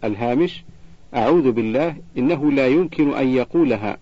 الهامش 0.05 0.65
أعوذ 1.15 1.53
بالله 1.53 1.97
إنه 2.19 2.53
لا 2.53 2.69
يمكن 2.69 3.15
أن 3.15 3.29
يقولها 3.29 3.99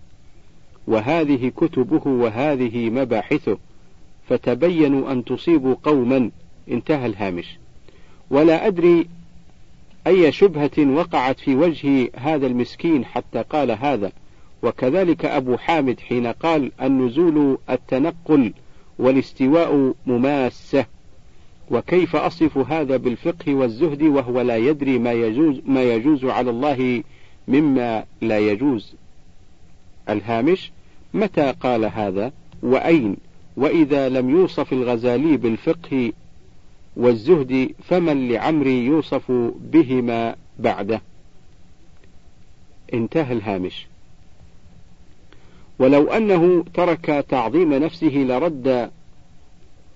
وهذه 0.87 1.51
كتبه 1.57 2.07
وهذه 2.07 2.89
مباحثه 2.89 3.57
فتبينوا 4.29 5.11
أن 5.11 5.25
تصيبوا 5.25 5.75
قوما. 5.83 6.31
انتهى 6.71 7.05
الهامش. 7.05 7.57
ولا 8.29 8.67
أدري 8.67 9.07
أي 10.07 10.31
شبهة 10.31 10.93
وقعت 10.93 11.39
في 11.39 11.55
وجه 11.55 12.09
هذا 12.15 12.47
المسكين 12.47 13.05
حتى 13.05 13.41
قال 13.41 13.71
هذا. 13.71 14.11
وكذلك 14.63 15.25
أبو 15.25 15.57
حامد 15.57 15.99
حين 15.99 16.27
قال 16.27 16.71
النزول 16.81 17.57
التنقل 17.69 18.53
والاستواء 18.99 19.93
مماسة. 20.05 20.85
وكيف 21.71 22.15
أصف 22.15 22.57
هذا 22.57 22.97
بالفقه 22.97 23.53
والزهد 23.53 24.03
وهو 24.03 24.41
لا 24.41 24.57
يدري 24.57 24.99
ما 24.99 25.11
يجوز, 25.11 25.61
ما 25.65 25.83
يجوز 25.83 26.25
على 26.25 26.49
الله 26.49 27.03
مما 27.47 28.03
لا 28.21 28.39
يجوز. 28.39 28.95
الهامش 30.09 30.71
متى 31.13 31.51
قال 31.51 31.85
هذا؟ 31.85 32.31
وأين؟ 32.63 33.17
وإذا 33.57 34.09
لم 34.09 34.29
يوصف 34.29 34.73
الغزالي 34.73 35.37
بالفقه 35.37 36.11
والزهد 36.97 37.71
فمن 37.83 38.29
لعمري 38.29 38.85
يوصف 38.85 39.31
بهما 39.71 40.35
بعده؟ 40.59 41.01
انتهى 42.93 43.33
الهامش. 43.33 43.87
ولو 45.79 46.07
أنه 46.07 46.63
ترك 46.73 47.25
تعظيم 47.29 47.73
نفسه 47.73 48.07
لرد 48.07 48.91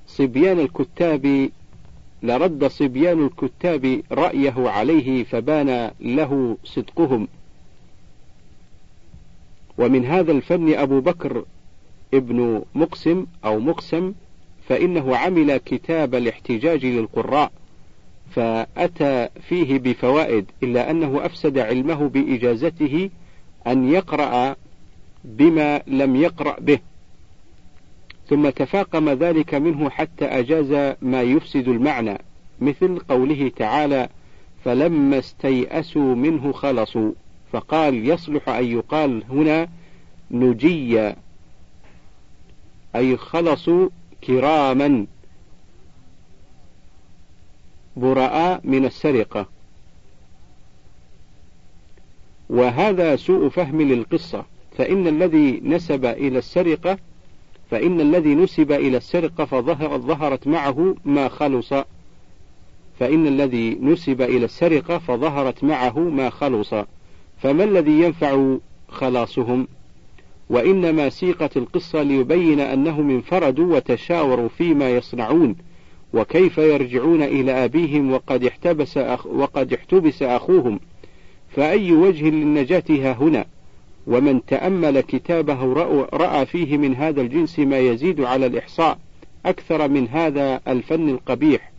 صبيان 0.08 0.60
الكتاب 0.60 1.50
لرد 2.24 2.68
صبيان 2.68 3.26
الكتاب 3.26 4.02
رأيه 4.12 4.70
عليه 4.70 5.24
فبان 5.24 5.92
له 6.00 6.58
صدقهم. 6.64 7.28
ومن 9.78 10.06
هذا 10.06 10.32
الفن 10.32 10.74
أبو 10.74 11.00
بكر 11.00 11.46
ابن 12.14 12.64
مقسم 12.76 13.26
أو 13.46 13.60
مقسم 13.60 14.14
فإنه 14.68 15.18
عمل 15.18 15.58
كتاب 15.58 16.16
الاحتجاج 16.16 16.86
للقراء 16.86 17.52
فأتى 18.32 19.30
فيه 19.42 19.80
بفوائد 19.80 20.46
إلا 20.64 20.92
أنه 20.92 21.26
أفسد 21.26 21.58
علمه 21.58 22.08
بإجازته 22.08 23.10
أن 23.68 23.90
يقرأ 23.92 24.56
بما 25.24 25.82
لم 25.88 26.16
يقرأ 26.16 26.60
به. 26.60 26.80
ثم 28.30 28.50
تفاقم 28.50 29.10
ذلك 29.10 29.54
منه 29.56 29.90
حتى 29.90 30.26
أجاز 30.26 30.96
ما 31.02 31.22
يفسد 31.22 31.68
المعنى 31.68 32.18
مثل 32.60 33.00
قوله 33.00 33.52
تعالى 33.56 34.10
فلما 34.66 35.20
استيأسوا 35.20 36.16
منه 36.16 36.52
خلصوا 36.52 37.12
فقال 37.52 38.10
يصلح 38.10 38.50
أن 38.50 38.66
يقال 38.66 39.24
هنا 39.30 39.68
نجي 40.32 41.14
أي 42.96 43.18
خلصوا 43.18 43.90
كراما 44.24 45.06
براء 47.98 48.62
من 48.64 48.86
السرقة 48.86 49.46
وهذا 52.50 53.16
سوء 53.16 53.50
فهم 53.50 53.82
للقصة. 53.82 54.46
فإن 54.78 55.08
الذي 55.08 55.62
نسب 55.64 56.06
إلى 56.06 56.38
السرقة 56.38 56.98
فإن 57.72 58.02
الذي 58.02 58.36
نسب 58.36 58.72
إلى 58.72 58.98
السرقة 58.98 59.46
فظهر 59.46 59.98
ظهرت 59.98 60.48
معه 60.48 60.96
ما 61.06 61.28
خلص. 61.28 61.74
فإن 63.00 63.28
الذي 63.28 63.78
نسب 63.82 64.22
إلى 64.22 64.46
السرقة 64.46 64.98
فظهرت 64.98 65.64
معه 65.64 66.00
ما 66.00 66.30
خلص. 66.30 66.74
فما 67.38 67.64
الذي 67.64 67.92
ينفع 67.92 68.58
خلاصهم؟ 68.90 69.68
وإنما 70.50 71.10
سيقت 71.10 71.58
القصة 71.58 72.04
ليبين 72.04 72.60
أنهم 72.60 73.10
انفردوا 73.10 73.76
وتشاوروا 73.76 74.50
فيما 74.50 74.90
يصنعون. 74.90 75.56
وكيف 76.14 76.58
يرجعون 76.58 77.24
إلى 77.24 77.66
أبيهم 77.66 78.12
وقد 78.12 78.46
احتبس 78.46 78.98
أخ 78.98 79.28
وقد 79.28 79.74
احتبس 79.74 80.24
أخوهم؟ 80.24 80.80
فأي 81.50 81.92
وجه 81.92 82.30
للنجاة 82.30 82.84
ها 82.90 83.12
هنا؟ 83.14 83.46
ومن 84.08 84.46
تأمل 84.46 85.02
كتابه 85.02 85.74
رأى 86.14 86.46
فيه 86.46 86.78
من 86.78 86.96
هذا 86.96 87.22
الجنس 87.22 87.60
ما 87.60 87.80
يزيد 87.80 88.22
على 88.22 88.46
الإحصاء 88.46 89.00
أكثر 89.46 89.88
من 89.88 90.08
هذا 90.08 90.62
الفن 90.68 91.10
القبيح. 91.10 91.72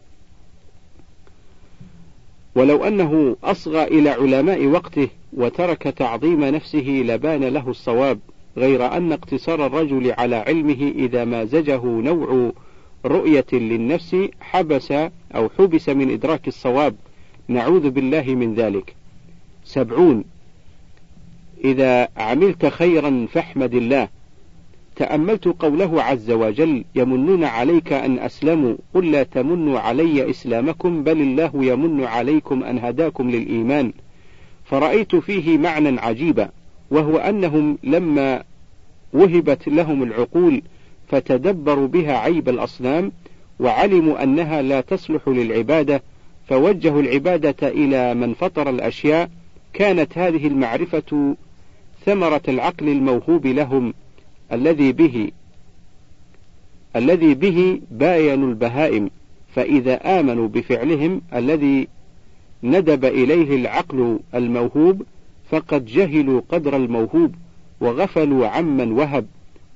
ولو 2.55 2.85
أنه 2.85 3.37
أصغى 3.45 3.85
إلى 3.85 4.11
علماء 4.11 4.67
وقته 4.67 5.09
وترك 5.33 5.83
تعظيم 5.83 6.45
نفسه 6.45 7.03
لبان 7.07 7.45
له 7.45 7.71
الصواب 7.71 8.19
غير 8.57 8.97
أن 8.97 9.13
اقتصار 9.13 9.67
الرجل 9.67 10.13
على 10.19 10.37
علمه 10.37 10.93
إذا 10.97 11.25
مازجه 11.25 11.85
نوع 11.85 12.53
رؤية 13.05 13.47
للنفس 13.53 14.17
حبس 14.41 14.93
أو 15.35 15.49
حبس 15.59 15.89
من 15.89 16.11
إدراك 16.11 16.49
الصواب. 16.49 16.95
نعوذ 17.49 17.91
بالله 17.91 18.35
من 18.35 18.55
ذلك. 18.55 18.95
سبعون 19.65 20.25
إذا 21.65 22.09
عملت 22.17 22.67
خيرا 22.67 23.27
فاحمد 23.33 23.75
الله. 23.75 24.09
تأملت 24.97 25.49
قوله 25.49 26.03
عز 26.03 26.31
وجل 26.31 26.85
يمنون 26.95 27.45
عليك 27.45 27.93
أن 27.93 28.19
أسلموا 28.19 28.75
قل 28.95 29.11
لا 29.11 29.23
تمنوا 29.23 29.79
علي 29.79 30.31
إسلامكم 30.31 31.03
بل 31.03 31.21
الله 31.21 31.51
يمن 31.55 32.05
عليكم 32.05 32.65
أن 32.65 32.79
هداكم 32.79 33.31
للإيمان. 33.31 33.93
فرأيت 34.65 35.17
فيه 35.17 35.59
معنى 35.59 36.01
عجيبا 36.01 36.49
وهو 36.91 37.17
أنهم 37.17 37.79
لما 37.83 38.43
وهبت 39.13 39.69
لهم 39.69 40.03
العقول 40.03 40.63
فتدبروا 41.09 41.89
بها 41.89 42.17
عيب 42.19 42.49
الأصنام 42.49 43.13
وعلموا 43.61 44.23
أنها 44.23 44.63
لا 44.63 44.81
تصلح 44.81 45.29
للعبادة 45.29 46.03
فوجهوا 46.49 47.01
العبادة 47.01 47.69
إلى 47.69 48.15
من 48.15 48.35
فطر 48.35 48.71
الأشياء. 48.71 49.31
كانت 49.73 50.19
هذه 50.19 50.47
المعرفة 50.47 51.37
ثمرة 52.09 52.43
العقل 52.49 52.89
الموهوب 52.89 53.47
لهم 53.47 53.95
الذي 54.53 54.93
به 54.93 55.31
الذي 56.97 57.35
به 57.35 57.81
باينوا 57.91 58.49
البهائم 58.49 59.11
فإذا 59.55 60.21
آمنوا 60.21 60.49
بفعلهم 60.49 61.23
الذي 61.35 61.89
ندب 62.63 63.05
إليه 63.05 63.57
العقل 63.57 64.21
الموهوب 64.35 65.03
فقد 65.51 65.87
جهلوا 65.87 66.41
قدر 66.49 66.77
الموهوب 66.77 67.35
وغفلوا 67.81 68.47
عمن 68.49 68.93
وهب 68.93 69.27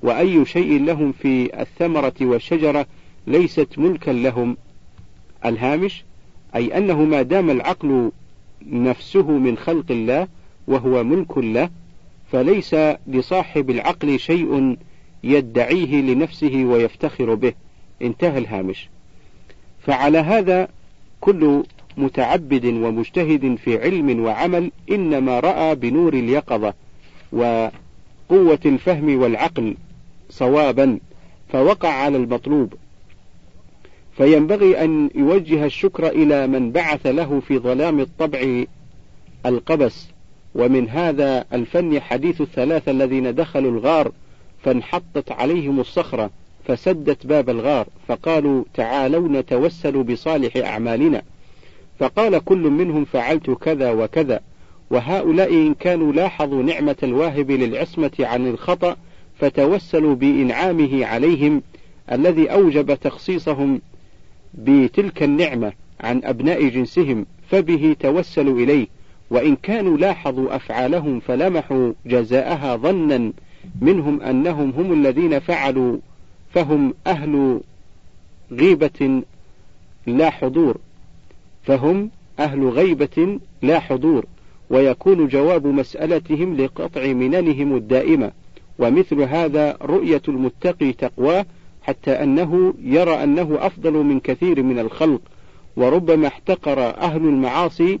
وأي 0.03 0.45
شيء 0.45 0.83
لهم 0.83 1.11
في 1.11 1.61
الثمرة 1.61 2.15
والشجرة 2.21 2.85
ليست 3.27 3.79
ملكا 3.79 4.11
لهم. 4.11 4.57
الهامش 5.45 6.03
أي 6.55 6.77
أنه 6.77 7.03
ما 7.03 7.21
دام 7.21 7.49
العقل 7.49 8.11
نفسه 8.67 9.31
من 9.31 9.57
خلق 9.57 9.85
الله 9.91 10.27
وهو 10.67 11.03
ملك 11.03 11.37
له 11.37 11.69
فليس 12.33 12.75
لصاحب 13.07 13.69
العقل 13.69 14.19
شيء 14.19 14.77
يدعيه 15.23 16.01
لنفسه 16.01 16.65
ويفتخر 16.65 17.33
به. 17.33 17.53
انتهى 18.01 18.37
الهامش. 18.37 18.89
فعلى 19.79 20.17
هذا 20.17 20.67
كل 21.21 21.63
متعبد 21.97 22.65
ومجتهد 22.65 23.55
في 23.55 23.81
علم 23.81 24.23
وعمل 24.23 24.71
إنما 24.91 25.39
رأى 25.39 25.75
بنور 25.75 26.13
اليقظة 26.13 26.73
وقوة 27.31 28.59
الفهم 28.65 29.21
والعقل 29.21 29.75
صوابا 30.29 30.99
فوقع 31.49 31.89
على 31.89 32.17
المطلوب. 32.17 32.73
فينبغي 34.17 34.83
أن 34.83 35.09
يوجه 35.15 35.65
الشكر 35.65 36.07
إلى 36.07 36.47
من 36.47 36.71
بعث 36.71 37.05
له 37.05 37.39
في 37.39 37.59
ظلام 37.59 37.99
الطبع 37.99 38.63
القبس. 39.45 40.12
ومن 40.55 40.89
هذا 40.89 41.45
الفن 41.53 42.01
حديث 42.01 42.41
الثلاثة 42.41 42.91
الذين 42.91 43.35
دخلوا 43.35 43.71
الغار 43.71 44.11
فانحطت 44.63 45.31
عليهم 45.31 45.79
الصخرة 45.79 46.29
فسدت 46.67 47.25
باب 47.25 47.49
الغار 47.49 47.87
فقالوا 48.07 48.63
تعالوا 48.73 49.27
نتوسل 49.29 50.03
بصالح 50.03 50.57
أعمالنا. 50.57 51.21
فقال 51.99 52.37
كل 52.45 52.69
منهم 52.69 53.05
فعلت 53.05 53.49
كذا 53.49 53.91
وكذا. 53.91 54.39
وهؤلاء 54.89 55.53
إن 55.53 55.73
كانوا 55.73 56.13
لاحظوا 56.13 56.63
نعمة 56.63 56.95
الواهب 57.03 57.51
للعصمة 57.51 58.11
عن 58.19 58.47
الخطأ 58.47 58.95
فتوسلوا 59.39 60.15
بإنعامه 60.15 61.05
عليهم 61.05 61.61
الذي 62.11 62.51
أوجب 62.51 62.93
تخصيصهم 62.95 63.81
بتلك 64.53 65.23
النعمة 65.23 65.73
عن 66.01 66.21
أبناء 66.23 66.67
جنسهم 66.67 67.25
فبه 67.49 67.95
توسلوا 67.99 68.59
إليه 68.59 68.87
وإن 69.29 69.55
كانوا 69.55 69.97
لاحظوا 69.97 70.55
أفعالهم 70.55 71.19
فلمحوا 71.19 71.93
جزاءها 72.05 72.75
ظنا 72.75 73.31
منهم 73.81 74.21
أنهم 74.21 74.69
هم 74.69 74.93
الذين 74.93 75.39
فعلوا 75.39 75.97
فهم 76.53 76.93
أهل 77.07 77.61
غيبة 78.51 79.21
لا 80.07 80.29
حضور 80.29 80.77
فهم 81.63 82.09
أهل 82.39 82.67
غيبة 82.67 83.39
لا 83.61 83.79
حضور 83.79 84.25
ويكون 84.69 85.27
جواب 85.27 85.67
مسألتهم 85.67 86.57
لقطع 86.57 87.07
مننهم 87.07 87.75
الدائمة 87.75 88.31
ومثل 88.79 89.21
هذا 89.21 89.77
رؤية 89.81 90.21
المتقي 90.27 90.93
تقواه 90.93 91.45
حتى 91.81 92.11
أنه 92.11 92.73
يرى 92.83 93.23
أنه 93.23 93.57
أفضل 93.59 93.93
من 93.93 94.19
كثير 94.19 94.63
من 94.63 94.79
الخلق 94.79 95.21
وربما 95.75 96.27
احتقر 96.27 96.79
أهل 96.79 97.21
المعاصي 97.21 97.99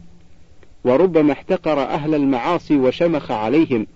وربما 0.83 1.31
احتقر 1.31 1.81
أهل 1.81 2.15
المعاصي 2.15 2.75
وشمخ 2.77 3.31
عليهم 3.31 3.87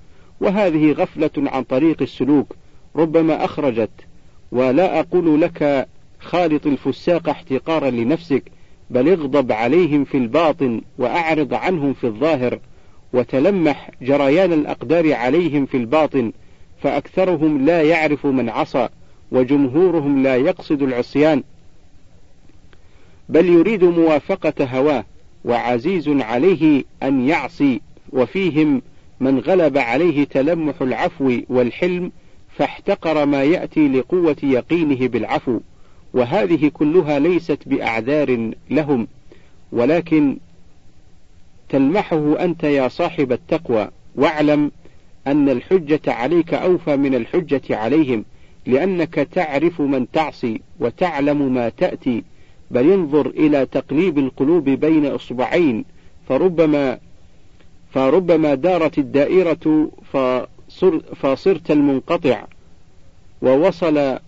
وهذه 0.42 0.92
غفلة 0.92 1.32
عن 1.38 1.64
طريق 1.64 2.02
السلوك 2.02 2.56
ربما 2.96 3.46
أخرجت. 3.46 3.90
ولا 4.52 5.00
أقول 5.00 5.42
لك 5.42 5.88
خالط 6.20 6.68
الفساق 6.68 7.30
احتقارا 7.30 7.90
لنفسك 7.90 8.44
بل 8.90 9.10
اغضب 9.10 9.52
عليهم 9.52 10.04
في 10.04 10.18
الباطن 10.18 10.82
وأعرض 10.98 11.54
عنهم 11.54 11.94
في 11.94 12.08
الظاهر 12.08 12.60
وتلمح 13.14 13.92
جريان 14.02 14.54
الأقدار 14.54 15.14
عليهم 15.14 15.66
في 15.66 15.78
الباطن 15.78 16.32
فأكثرهم 16.82 17.66
لا 17.66 17.82
يعرف 17.82 18.26
من 18.26 18.50
عصى 18.50 18.90
وجمهورهم 19.32 20.24
لا 20.24 20.36
يقصد 20.36 20.82
العصيان. 20.82 21.44
بل 23.30 23.46
يريد 23.46 23.84
موافقة 23.84 24.66
هواه 24.66 25.06
وعزيز 25.48 26.10
عليه 26.10 26.84
أن 27.04 27.28
يعصي 27.28 27.82
وفيهم 28.14 28.82
من 29.20 29.40
غلب 29.40 29.78
عليه 29.78 30.24
تلمح 30.24 30.82
العفو 30.82 31.40
والحلم 31.50 32.12
فاحتقر 32.56 33.26
ما 33.26 33.44
يأتي 33.44 33.88
لقوة 33.88 34.36
يقينه 34.44 35.08
بالعفو. 35.08 35.60
وهذه 36.14 36.72
كلها 36.74 37.20
ليست 37.20 37.60
بأعذار 37.66 38.52
لهم 38.70 39.08
ولكن 39.72 40.38
تلمحه 41.70 42.44
أنت 42.44 42.64
يا 42.64 42.88
صاحب 42.88 43.32
التقوى. 43.32 43.88
واعلم 44.16 44.72
أن 45.28 45.50
الحجة 45.50 46.02
عليك 46.08 46.54
أوفى 46.54 46.98
من 46.98 47.16
الحجة 47.16 47.76
عليهم 47.78 48.26
لأنك 48.66 49.14
تعرف 49.16 49.82
من 49.82 50.12
تعصي 50.12 50.62
وتعلم 50.80 51.54
ما 51.54 51.70
تأتي. 51.70 52.24
بل 52.72 52.92
انظر 52.92 53.28
إلى 53.28 53.66
تقليب 53.66 54.18
القلوب 54.18 54.64
بين 54.70 55.06
إصبعين 55.06 55.86
فربما 56.30 57.00
فربما 57.92 58.54
دارت 58.54 58.98
الدائرة 58.98 59.92
فصر 60.14 61.00
فصرت 61.00 61.72
المنقطع 61.72 62.46
ووصل 63.42 64.20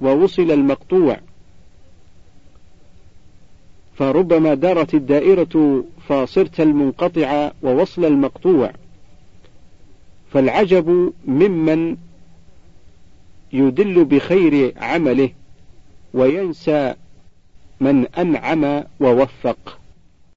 ووصل 0.00 0.50
المقطوع. 0.50 1.20
فربما 3.94 4.54
دارت 4.54 4.94
الدائرة 4.94 5.84
فصرت 6.08 6.60
المنقطع 6.60 7.52
ووصل 7.62 8.04
المقطوع. 8.04 8.72
فالعجب 10.32 11.12
ممن 11.26 11.96
يدل 13.52 14.04
بخير 14.04 14.74
عمله 14.76 15.30
وينسى 16.14 16.94
من 17.80 18.06
أنعم 18.18 18.84
ووفق. 19.00 19.78